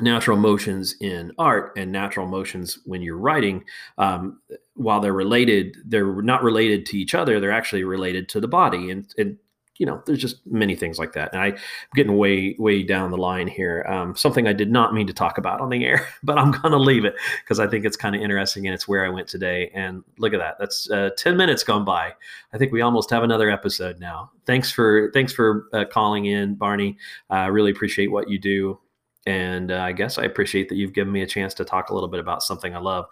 natural 0.00 0.36
motions 0.36 0.94
in 1.00 1.32
art 1.36 1.72
and 1.76 1.90
natural 1.90 2.26
motions 2.26 2.78
when 2.86 3.02
you're 3.02 3.18
writing 3.18 3.64
um, 3.98 4.40
while 4.74 5.00
they're 5.00 5.12
related 5.12 5.76
they're 5.84 6.22
not 6.22 6.42
related 6.42 6.86
to 6.86 6.96
each 6.96 7.12
other 7.14 7.38
they're 7.38 7.50
actually 7.50 7.84
related 7.84 8.26
to 8.26 8.40
the 8.40 8.48
body 8.48 8.90
and, 8.90 9.12
and 9.18 9.36
you 9.80 9.86
know, 9.86 10.02
there's 10.04 10.20
just 10.20 10.46
many 10.46 10.76
things 10.76 10.98
like 10.98 11.14
that. 11.14 11.32
And 11.32 11.40
I, 11.40 11.46
am 11.46 11.56
getting 11.94 12.18
way, 12.18 12.54
way 12.58 12.82
down 12.82 13.10
the 13.10 13.16
line 13.16 13.48
here. 13.48 13.82
Um, 13.88 14.14
something 14.14 14.46
I 14.46 14.52
did 14.52 14.70
not 14.70 14.92
mean 14.92 15.06
to 15.06 15.14
talk 15.14 15.38
about 15.38 15.62
on 15.62 15.70
the 15.70 15.86
air, 15.86 16.06
but 16.22 16.38
I'm 16.38 16.50
going 16.50 16.72
to 16.72 16.78
leave 16.78 17.06
it 17.06 17.14
because 17.42 17.58
I 17.58 17.66
think 17.66 17.86
it's 17.86 17.96
kind 17.96 18.14
of 18.14 18.20
interesting 18.20 18.66
and 18.66 18.74
it's 18.74 18.86
where 18.86 19.06
I 19.06 19.08
went 19.08 19.26
today. 19.26 19.70
And 19.74 20.04
look 20.18 20.34
at 20.34 20.38
that. 20.38 20.56
That's 20.58 20.88
uh, 20.90 21.10
10 21.16 21.34
minutes 21.34 21.64
gone 21.64 21.86
by. 21.86 22.12
I 22.52 22.58
think 22.58 22.72
we 22.72 22.82
almost 22.82 23.08
have 23.08 23.22
another 23.22 23.50
episode 23.50 23.98
now. 23.98 24.30
Thanks 24.44 24.70
for, 24.70 25.10
thanks 25.14 25.32
for 25.32 25.66
uh, 25.72 25.86
calling 25.90 26.26
in, 26.26 26.56
Barney. 26.56 26.98
I 27.30 27.46
really 27.46 27.70
appreciate 27.70 28.12
what 28.12 28.28
you 28.28 28.38
do. 28.38 28.78
And 29.24 29.72
uh, 29.72 29.80
I 29.80 29.92
guess 29.92 30.18
I 30.18 30.24
appreciate 30.24 30.68
that 30.68 30.74
you've 30.76 30.92
given 30.92 31.12
me 31.12 31.22
a 31.22 31.26
chance 31.26 31.54
to 31.54 31.64
talk 31.64 31.88
a 31.88 31.94
little 31.94 32.08
bit 32.08 32.20
about 32.20 32.42
something 32.42 32.76
I 32.76 32.80
love, 32.80 33.06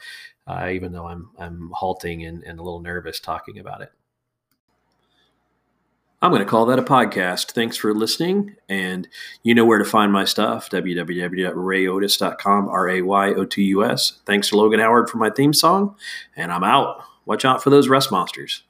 uh, 0.47 0.69
even 0.71 0.93
though 0.93 1.09
I'm, 1.09 1.31
I'm 1.39 1.71
halting 1.73 2.27
and, 2.27 2.43
and 2.45 2.59
a 2.59 2.63
little 2.63 2.81
nervous 2.81 3.21
talking 3.21 3.59
about 3.59 3.81
it. 3.81 3.91
I'm 6.21 6.33
going 6.33 6.43
to 6.43 6.47
call 6.47 6.67
that 6.67 6.81
a 6.81 6.83
podcast. 6.83 7.53
Thanks 7.53 7.77
for 7.77 7.95
listening. 7.95 8.57
And 8.69 9.07
you 9.45 9.55
know 9.55 9.65
where 9.65 9.79
to 9.79 9.85
find 9.85 10.13
my 10.13 10.25
stuff 10.25 10.69
www.rayotus.com, 10.69 12.69
R 12.69 12.89
A 12.89 13.03
Y 13.03 13.35
O 13.35 13.45
T 13.45 13.63
U 13.65 13.85
S. 13.85 14.19
Thanks 14.27 14.49
to 14.49 14.57
Logan 14.57 14.81
Howard 14.81 15.09
for 15.09 15.19
my 15.19 15.31
theme 15.31 15.53
song. 15.53 15.95
And 16.35 16.51
I'm 16.51 16.65
out. 16.65 17.05
Watch 17.25 17.45
out 17.45 17.63
for 17.63 17.71
those 17.71 17.89
rust 17.89 18.11
monsters. 18.11 18.65